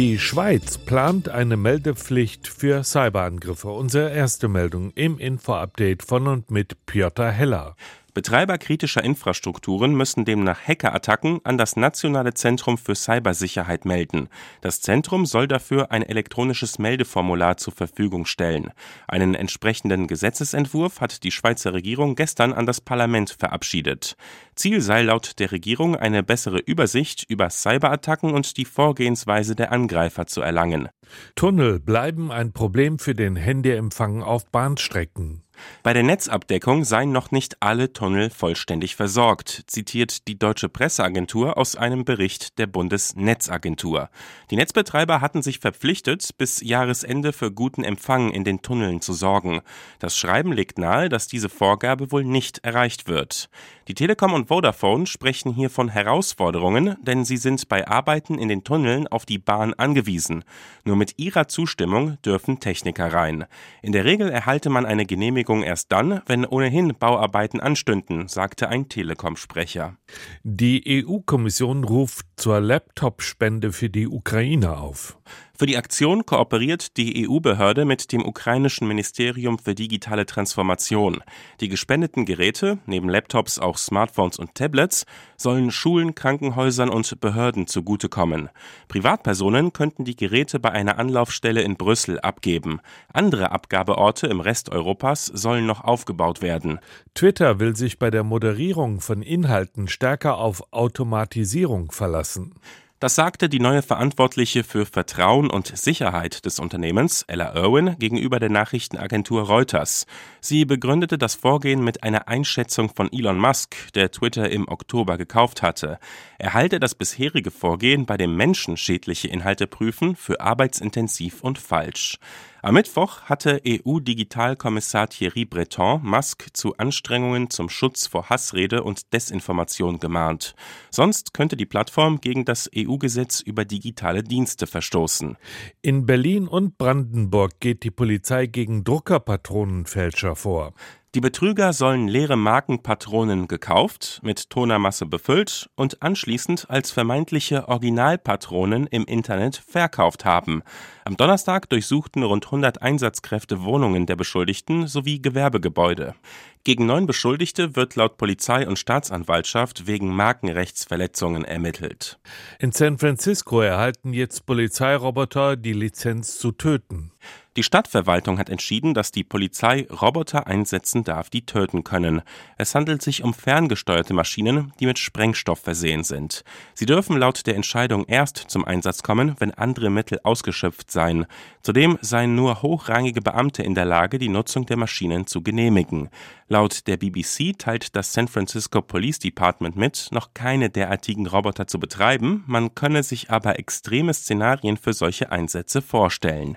Die 0.00 0.18
Schweiz 0.18 0.78
plant 0.78 1.28
eine 1.28 1.58
Meldepflicht 1.58 2.48
für 2.48 2.82
Cyberangriffe. 2.82 3.68
Unsere 3.68 4.08
erste 4.10 4.48
Meldung 4.48 4.92
im 4.94 5.18
Info-Update 5.18 6.02
von 6.02 6.26
und 6.26 6.50
mit 6.50 6.86
Piotr 6.86 7.30
Heller. 7.30 7.76
Betreiber 8.12 8.58
kritischer 8.58 9.04
Infrastrukturen 9.04 9.94
müssen 9.94 10.24
demnach 10.24 10.60
Hackerattacken 10.66 11.40
an 11.44 11.58
das 11.58 11.76
Nationale 11.76 12.34
Zentrum 12.34 12.76
für 12.76 12.94
Cybersicherheit 12.94 13.84
melden. 13.84 14.28
Das 14.60 14.80
Zentrum 14.80 15.26
soll 15.26 15.46
dafür 15.46 15.92
ein 15.92 16.02
elektronisches 16.02 16.78
Meldeformular 16.78 17.56
zur 17.56 17.72
Verfügung 17.72 18.26
stellen. 18.26 18.72
Einen 19.06 19.34
entsprechenden 19.34 20.08
Gesetzesentwurf 20.08 21.00
hat 21.00 21.22
die 21.22 21.30
Schweizer 21.30 21.72
Regierung 21.72 22.16
gestern 22.16 22.52
an 22.52 22.66
das 22.66 22.80
Parlament 22.80 23.30
verabschiedet. 23.38 24.16
Ziel 24.56 24.80
sei 24.80 25.02
laut 25.02 25.38
der 25.38 25.52
Regierung 25.52 25.94
eine 25.94 26.22
bessere 26.22 26.58
Übersicht 26.58 27.24
über 27.28 27.48
Cyberattacken 27.48 28.32
und 28.32 28.56
die 28.56 28.64
Vorgehensweise 28.64 29.54
der 29.54 29.72
Angreifer 29.72 30.26
zu 30.26 30.40
erlangen. 30.40 30.88
Tunnel 31.34 31.80
bleiben 31.80 32.30
ein 32.30 32.52
Problem 32.52 32.98
für 32.98 33.14
den 33.14 33.36
Handyempfang 33.36 34.22
auf 34.22 34.46
Bahnstrecken. 34.50 35.42
Bei 35.82 35.92
der 35.92 36.02
Netzabdeckung 36.02 36.84
seien 36.84 37.12
noch 37.12 37.30
nicht 37.30 37.56
alle 37.60 37.92
Tunnel 37.92 38.30
vollständig 38.30 38.96
versorgt, 38.96 39.64
zitiert 39.66 40.28
die 40.28 40.38
Deutsche 40.38 40.68
Presseagentur 40.68 41.56
aus 41.56 41.76
einem 41.76 42.04
Bericht 42.04 42.58
der 42.58 42.66
Bundesnetzagentur. 42.66 44.10
Die 44.50 44.56
Netzbetreiber 44.56 45.20
hatten 45.20 45.42
sich 45.42 45.58
verpflichtet, 45.58 46.36
bis 46.38 46.60
Jahresende 46.60 47.32
für 47.32 47.50
guten 47.50 47.84
Empfang 47.84 48.30
in 48.30 48.44
den 48.44 48.62
Tunneln 48.62 49.00
zu 49.00 49.12
sorgen. 49.12 49.60
Das 49.98 50.16
Schreiben 50.16 50.52
legt 50.52 50.78
nahe, 50.78 51.08
dass 51.08 51.28
diese 51.28 51.48
Vorgabe 51.48 52.12
wohl 52.12 52.24
nicht 52.24 52.58
erreicht 52.58 53.08
wird. 53.08 53.48
Die 53.88 53.94
Telekom 53.94 54.34
und 54.34 54.48
Vodafone 54.48 55.06
sprechen 55.06 55.52
hier 55.52 55.68
von 55.68 55.88
Herausforderungen, 55.88 56.96
denn 57.02 57.24
sie 57.24 57.36
sind 57.36 57.68
bei 57.68 57.88
Arbeiten 57.88 58.38
in 58.38 58.48
den 58.48 58.62
Tunneln 58.62 59.08
auf 59.08 59.26
die 59.26 59.38
Bahn 59.38 59.74
angewiesen. 59.74 60.44
Nur 60.84 60.94
mit 60.94 61.18
ihrer 61.18 61.48
Zustimmung 61.48 62.16
dürfen 62.22 62.60
Techniker 62.60 63.12
rein. 63.12 63.46
In 63.82 63.90
der 63.90 64.04
Regel 64.04 64.30
erhalte 64.30 64.70
man 64.70 64.86
eine 64.86 65.06
Genehmigung 65.06 65.49
erst 65.58 65.90
dann, 65.92 66.22
wenn 66.26 66.46
ohnehin 66.46 66.94
Bauarbeiten 66.96 67.60
anstünden, 67.60 68.28
sagte 68.28 68.68
ein 68.68 68.88
Telekom-Sprecher. 68.88 69.96
Die 70.44 71.04
EU-Kommission 71.04 71.82
ruft 71.82 72.26
zur 72.36 72.60
Laptop-Spende 72.60 73.72
für 73.72 73.90
die 73.90 74.06
Ukraine 74.06 74.78
auf. 74.78 75.18
Für 75.60 75.66
die 75.66 75.76
Aktion 75.76 76.24
kooperiert 76.24 76.96
die 76.96 77.28
EU-Behörde 77.28 77.84
mit 77.84 78.12
dem 78.12 78.24
ukrainischen 78.24 78.88
Ministerium 78.88 79.58
für 79.58 79.74
digitale 79.74 80.24
Transformation. 80.24 81.22
Die 81.60 81.68
gespendeten 81.68 82.24
Geräte, 82.24 82.78
neben 82.86 83.10
Laptops 83.10 83.58
auch 83.58 83.76
Smartphones 83.76 84.38
und 84.38 84.54
Tablets, 84.54 85.04
sollen 85.36 85.70
Schulen, 85.70 86.14
Krankenhäusern 86.14 86.88
und 86.88 87.20
Behörden 87.20 87.66
zugutekommen. 87.66 88.48
Privatpersonen 88.88 89.74
könnten 89.74 90.06
die 90.06 90.16
Geräte 90.16 90.60
bei 90.60 90.70
einer 90.70 90.98
Anlaufstelle 90.98 91.60
in 91.60 91.76
Brüssel 91.76 92.18
abgeben. 92.20 92.80
Andere 93.12 93.52
Abgabeorte 93.52 94.28
im 94.28 94.40
Rest 94.40 94.70
Europas 94.70 95.26
sollen 95.26 95.66
noch 95.66 95.84
aufgebaut 95.84 96.40
werden. 96.40 96.78
Twitter 97.12 97.60
will 97.60 97.76
sich 97.76 97.98
bei 97.98 98.10
der 98.10 98.24
Moderierung 98.24 99.02
von 99.02 99.20
Inhalten 99.20 99.88
stärker 99.88 100.38
auf 100.38 100.72
Automatisierung 100.72 101.92
verlassen. 101.92 102.54
Das 103.00 103.14
sagte 103.14 103.48
die 103.48 103.60
neue 103.60 103.80
Verantwortliche 103.80 104.62
für 104.62 104.84
Vertrauen 104.84 105.48
und 105.48 105.74
Sicherheit 105.74 106.44
des 106.44 106.58
Unternehmens, 106.58 107.24
Ella 107.28 107.54
Irwin, 107.54 107.96
gegenüber 107.98 108.38
der 108.38 108.50
Nachrichtenagentur 108.50 109.44
Reuters. 109.44 110.04
Sie 110.42 110.66
begründete 110.66 111.16
das 111.16 111.34
Vorgehen 111.34 111.82
mit 111.82 112.02
einer 112.02 112.28
Einschätzung 112.28 112.90
von 112.94 113.10
Elon 113.10 113.38
Musk, 113.38 113.74
der 113.94 114.10
Twitter 114.10 114.50
im 114.50 114.68
Oktober 114.68 115.16
gekauft 115.16 115.62
hatte. 115.62 115.98
Er 116.36 116.52
halte 116.52 116.78
das 116.78 116.94
bisherige 116.94 117.50
Vorgehen 117.50 118.04
bei 118.04 118.18
dem 118.18 118.36
Menschen 118.36 118.76
schädliche 118.76 119.28
Inhalte 119.28 119.66
prüfen 119.66 120.14
für 120.14 120.42
arbeitsintensiv 120.42 121.42
und 121.42 121.58
falsch. 121.58 122.18
Am 122.62 122.74
Mittwoch 122.74 123.22
hatte 123.22 123.62
EU-Digitalkommissar 123.66 125.08
Thierry 125.08 125.46
Breton 125.46 126.02
Musk 126.02 126.48
zu 126.52 126.76
Anstrengungen 126.76 127.48
zum 127.48 127.70
Schutz 127.70 128.06
vor 128.06 128.28
Hassrede 128.28 128.82
und 128.82 129.14
Desinformation 129.14 129.98
gemahnt. 129.98 130.54
Sonst 130.90 131.32
könnte 131.32 131.56
die 131.56 131.64
Plattform 131.64 132.20
gegen 132.20 132.44
das 132.44 132.68
EU-Gesetz 132.90 133.40
über 133.40 133.64
digitale 133.64 134.22
Dienste 134.22 134.66
verstoßen. 134.66 135.36
In 135.82 136.06
Berlin 136.06 136.48
und 136.48 136.76
Brandenburg 136.78 137.60
geht 137.60 137.84
die 137.84 137.90
Polizei 137.90 138.46
gegen 138.46 138.84
Druckerpatronenfälscher 138.84 140.36
vor. 140.36 140.74
Die 141.16 141.20
Betrüger 141.20 141.72
sollen 141.72 142.06
leere 142.06 142.36
Markenpatronen 142.36 143.48
gekauft, 143.48 144.20
mit 144.22 144.48
Tonermasse 144.48 145.06
befüllt 145.06 145.68
und 145.74 146.02
anschließend 146.02 146.70
als 146.70 146.92
vermeintliche 146.92 147.66
Originalpatronen 147.66 148.86
im 148.86 149.04
Internet 149.06 149.56
verkauft 149.56 150.24
haben. 150.24 150.62
Am 151.04 151.16
Donnerstag 151.16 151.68
durchsuchten 151.68 152.22
rund 152.22 152.44
100 152.44 152.80
Einsatzkräfte 152.80 153.64
Wohnungen 153.64 154.06
der 154.06 154.14
Beschuldigten 154.14 154.86
sowie 154.86 155.20
Gewerbegebäude. 155.20 156.14
Gegen 156.62 156.86
neun 156.86 157.06
Beschuldigte 157.06 157.74
wird 157.74 157.96
laut 157.96 158.16
Polizei 158.16 158.68
und 158.68 158.78
Staatsanwaltschaft 158.78 159.88
wegen 159.88 160.14
Markenrechtsverletzungen 160.14 161.44
ermittelt. 161.44 162.20
In 162.60 162.70
San 162.70 162.98
Francisco 162.98 163.60
erhalten 163.62 164.12
jetzt 164.12 164.46
Polizeiroboter 164.46 165.56
die 165.56 165.72
Lizenz 165.72 166.38
zu 166.38 166.52
töten. 166.52 167.10
Die 167.56 167.64
Stadtverwaltung 167.64 168.38
hat 168.38 168.48
entschieden, 168.48 168.94
dass 168.94 169.10
die 169.10 169.24
Polizei 169.24 169.88
Roboter 169.90 170.46
einsetzen 170.46 171.02
darf, 171.02 171.30
die 171.30 171.44
töten 171.44 171.82
können. 171.82 172.22
Es 172.58 172.76
handelt 172.76 173.02
sich 173.02 173.24
um 173.24 173.34
ferngesteuerte 173.34 174.14
Maschinen, 174.14 174.72
die 174.78 174.86
mit 174.86 175.00
Sprengstoff 175.00 175.58
versehen 175.58 176.04
sind. 176.04 176.44
Sie 176.74 176.86
dürfen 176.86 177.16
laut 177.16 177.44
der 177.48 177.56
Entscheidung 177.56 178.04
erst 178.06 178.36
zum 178.36 178.64
Einsatz 178.64 179.02
kommen, 179.02 179.34
wenn 179.40 179.52
andere 179.52 179.90
Mittel 179.90 180.20
ausgeschöpft 180.22 180.92
seien. 180.92 181.26
Zudem 181.60 181.98
seien 182.00 182.36
nur 182.36 182.62
hochrangige 182.62 183.20
Beamte 183.20 183.64
in 183.64 183.74
der 183.74 183.84
Lage, 183.84 184.20
die 184.20 184.28
Nutzung 184.28 184.66
der 184.66 184.76
Maschinen 184.76 185.26
zu 185.26 185.42
genehmigen. 185.42 186.08
Laut 186.46 186.86
der 186.86 186.98
BBC 186.98 187.58
teilt 187.58 187.96
das 187.96 188.12
San 188.12 188.28
Francisco 188.28 188.80
Police 188.80 189.18
Department 189.18 189.74
mit, 189.74 190.06
noch 190.12 190.34
keine 190.34 190.70
derartigen 190.70 191.26
Roboter 191.26 191.66
zu 191.66 191.80
betreiben, 191.80 192.44
man 192.46 192.76
könne 192.76 193.02
sich 193.02 193.30
aber 193.30 193.58
extreme 193.58 194.14
Szenarien 194.14 194.76
für 194.76 194.92
solche 194.92 195.32
Einsätze 195.32 195.82
vorstellen. 195.82 196.56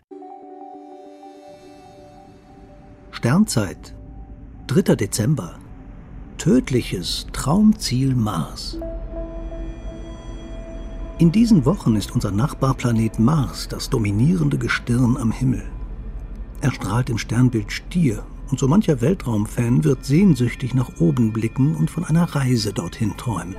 Sternzeit, 3.15 3.93
3. 4.67 4.95
Dezember. 4.95 5.59
Tödliches 6.39 7.27
Traumziel 7.31 8.15
Mars. 8.15 8.79
In 11.19 11.31
diesen 11.31 11.63
Wochen 11.63 11.95
ist 11.95 12.11
unser 12.11 12.31
Nachbarplanet 12.31 13.19
Mars 13.19 13.67
das 13.69 13.91
dominierende 13.91 14.57
Gestirn 14.57 15.15
am 15.15 15.31
Himmel. 15.31 15.63
Er 16.61 16.71
strahlt 16.71 17.11
im 17.11 17.19
Sternbild 17.19 17.71
Stier 17.71 18.25
und 18.49 18.59
so 18.59 18.67
mancher 18.67 18.99
Weltraumfan 18.99 19.83
wird 19.83 20.03
sehnsüchtig 20.03 20.73
nach 20.73 20.99
oben 20.99 21.31
blicken 21.31 21.75
und 21.75 21.91
von 21.91 22.03
einer 22.03 22.35
Reise 22.35 22.73
dorthin 22.73 23.15
träumen. 23.15 23.55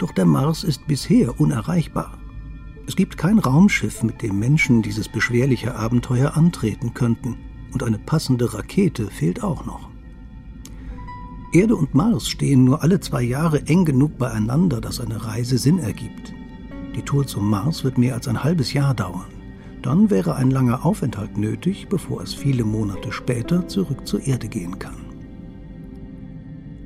Doch 0.00 0.12
der 0.12 0.24
Mars 0.24 0.64
ist 0.64 0.86
bisher 0.86 1.38
unerreichbar. 1.38 2.16
Es 2.86 2.96
gibt 2.96 3.18
kein 3.18 3.38
Raumschiff, 3.38 4.02
mit 4.02 4.22
dem 4.22 4.38
Menschen 4.38 4.80
dieses 4.80 5.08
beschwerliche 5.08 5.76
Abenteuer 5.76 6.36
antreten 6.36 6.94
könnten 6.94 7.36
und 7.72 7.82
eine 7.82 7.98
passende 7.98 8.54
Rakete 8.54 9.06
fehlt 9.06 9.42
auch 9.42 9.64
noch. 9.64 9.88
Erde 11.52 11.76
und 11.76 11.94
Mars 11.94 12.28
stehen 12.28 12.64
nur 12.64 12.82
alle 12.82 13.00
zwei 13.00 13.22
Jahre 13.22 13.66
eng 13.66 13.84
genug 13.84 14.18
beieinander, 14.18 14.80
dass 14.80 15.00
eine 15.00 15.24
Reise 15.24 15.58
Sinn 15.58 15.78
ergibt. 15.78 16.34
Die 16.94 17.02
Tour 17.02 17.26
zum 17.26 17.48
Mars 17.48 17.84
wird 17.84 17.98
mehr 17.98 18.14
als 18.14 18.28
ein 18.28 18.42
halbes 18.42 18.72
Jahr 18.72 18.94
dauern. 18.94 19.26
Dann 19.82 20.10
wäre 20.10 20.34
ein 20.34 20.50
langer 20.50 20.84
Aufenthalt 20.84 21.38
nötig, 21.38 21.88
bevor 21.88 22.22
es 22.22 22.34
viele 22.34 22.64
Monate 22.64 23.12
später 23.12 23.68
zurück 23.68 24.06
zur 24.06 24.26
Erde 24.26 24.48
gehen 24.48 24.78
kann. 24.78 24.96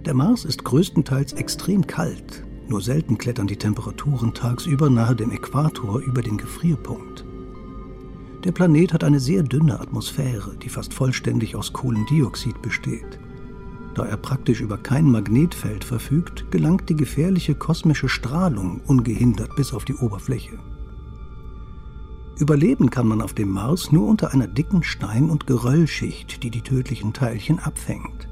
Der 0.05 0.15
Mars 0.15 0.45
ist 0.45 0.65
größtenteils 0.65 1.33
extrem 1.35 1.87
kalt, 1.87 2.45
nur 2.69 2.81
selten 2.81 3.19
klettern 3.19 3.47
die 3.47 3.57
Temperaturen 3.57 4.35
tagsüber 4.35 4.91
nahe 4.91 5.17
dem 5.17 5.31
Äquator 5.31 6.01
über 6.01 6.23
den 6.23 6.37
Gefrierpunkt. 6.37 7.25
Der 8.45 8.53
Planet 8.53 8.95
hat 8.95 9.05
eine 9.05 9.21
sehr 9.21 9.43
dünne 9.43 9.79
Atmosphäre, 9.81 10.57
die 10.57 10.71
fast 10.71 10.95
vollständig 10.95 11.57
aus 11.57 11.75
Kohlendioxid 11.75 12.63
besteht. 12.63 13.19
Da 13.95 14.07
er 14.07 14.17
praktisch 14.17 14.63
über 14.63 14.79
kein 14.79 15.11
Magnetfeld 15.11 15.85
verfügt, 15.85 16.51
gelangt 16.51 16.89
die 16.89 16.97
gefährliche 16.97 17.55
kosmische 17.55 18.09
Strahlung 18.09 18.81
ungehindert 18.87 19.55
bis 19.57 19.75
auf 19.75 19.85
die 19.85 19.95
Oberfläche. 19.95 20.59
Überleben 22.39 22.89
kann 22.89 23.07
man 23.07 23.21
auf 23.21 23.35
dem 23.35 23.51
Mars 23.51 23.93
nur 23.93 24.09
unter 24.09 24.33
einer 24.33 24.47
dicken 24.47 24.83
Stein- 24.83 25.29
und 25.29 25.47
Geröllschicht, 25.47 26.43
die 26.43 26.51
die 26.51 26.63
tödlichen 26.63 27.13
Teilchen 27.13 27.59
abfängt. 27.59 28.27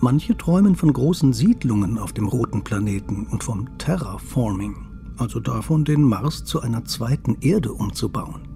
Manche 0.00 0.36
träumen 0.36 0.76
von 0.76 0.92
großen 0.92 1.32
Siedlungen 1.32 1.98
auf 1.98 2.12
dem 2.12 2.26
roten 2.26 2.64
Planeten 2.64 3.26
und 3.30 3.42
vom 3.42 3.78
Terraforming, 3.78 4.74
also 5.16 5.40
davon, 5.40 5.86
den 5.86 6.02
Mars 6.02 6.44
zu 6.44 6.60
einer 6.60 6.84
zweiten 6.84 7.38
Erde 7.40 7.72
umzubauen. 7.72 8.49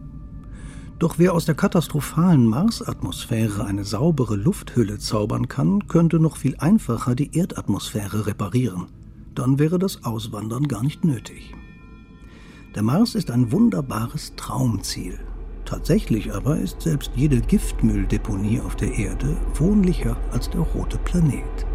Doch 0.98 1.18
wer 1.18 1.34
aus 1.34 1.44
der 1.44 1.54
katastrophalen 1.54 2.46
Marsatmosphäre 2.46 3.64
eine 3.64 3.84
saubere 3.84 4.36
Lufthülle 4.36 4.98
zaubern 4.98 5.48
kann, 5.48 5.88
könnte 5.88 6.20
noch 6.20 6.36
viel 6.36 6.56
einfacher 6.58 7.14
die 7.14 7.36
Erdatmosphäre 7.36 8.26
reparieren. 8.26 8.86
Dann 9.34 9.58
wäre 9.58 9.78
das 9.78 10.04
Auswandern 10.04 10.68
gar 10.68 10.82
nicht 10.82 11.04
nötig. 11.04 11.54
Der 12.74 12.82
Mars 12.82 13.14
ist 13.14 13.30
ein 13.30 13.50
wunderbares 13.50 14.34
Traumziel. 14.36 15.18
Tatsächlich 15.64 16.32
aber 16.32 16.58
ist 16.58 16.82
selbst 16.82 17.12
jede 17.16 17.40
Giftmülldeponie 17.40 18.60
auf 18.60 18.76
der 18.76 18.92
Erde 18.92 19.36
wohnlicher 19.54 20.16
als 20.30 20.50
der 20.50 20.60
rote 20.60 20.98
Planet. 20.98 21.66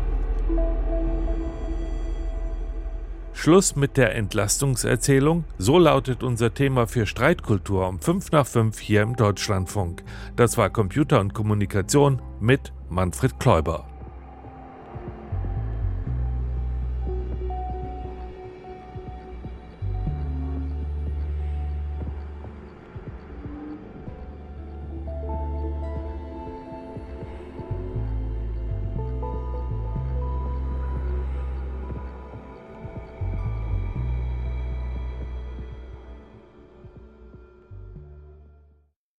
Schluss 3.39 3.77
mit 3.77 3.95
der 3.95 4.15
Entlastungserzählung. 4.15 5.45
So 5.57 5.79
lautet 5.79 6.23
unser 6.23 6.53
Thema 6.53 6.87
für 6.87 7.05
Streitkultur 7.05 7.87
um 7.87 8.01
5 8.01 8.33
nach 8.33 8.45
5 8.45 8.77
hier 8.77 9.01
im 9.01 9.15
Deutschlandfunk. 9.15 10.03
Das 10.35 10.57
war 10.57 10.69
Computer 10.69 11.21
und 11.21 11.33
Kommunikation 11.33 12.21
mit 12.41 12.73
Manfred 12.89 13.39
Kläuber. 13.39 13.88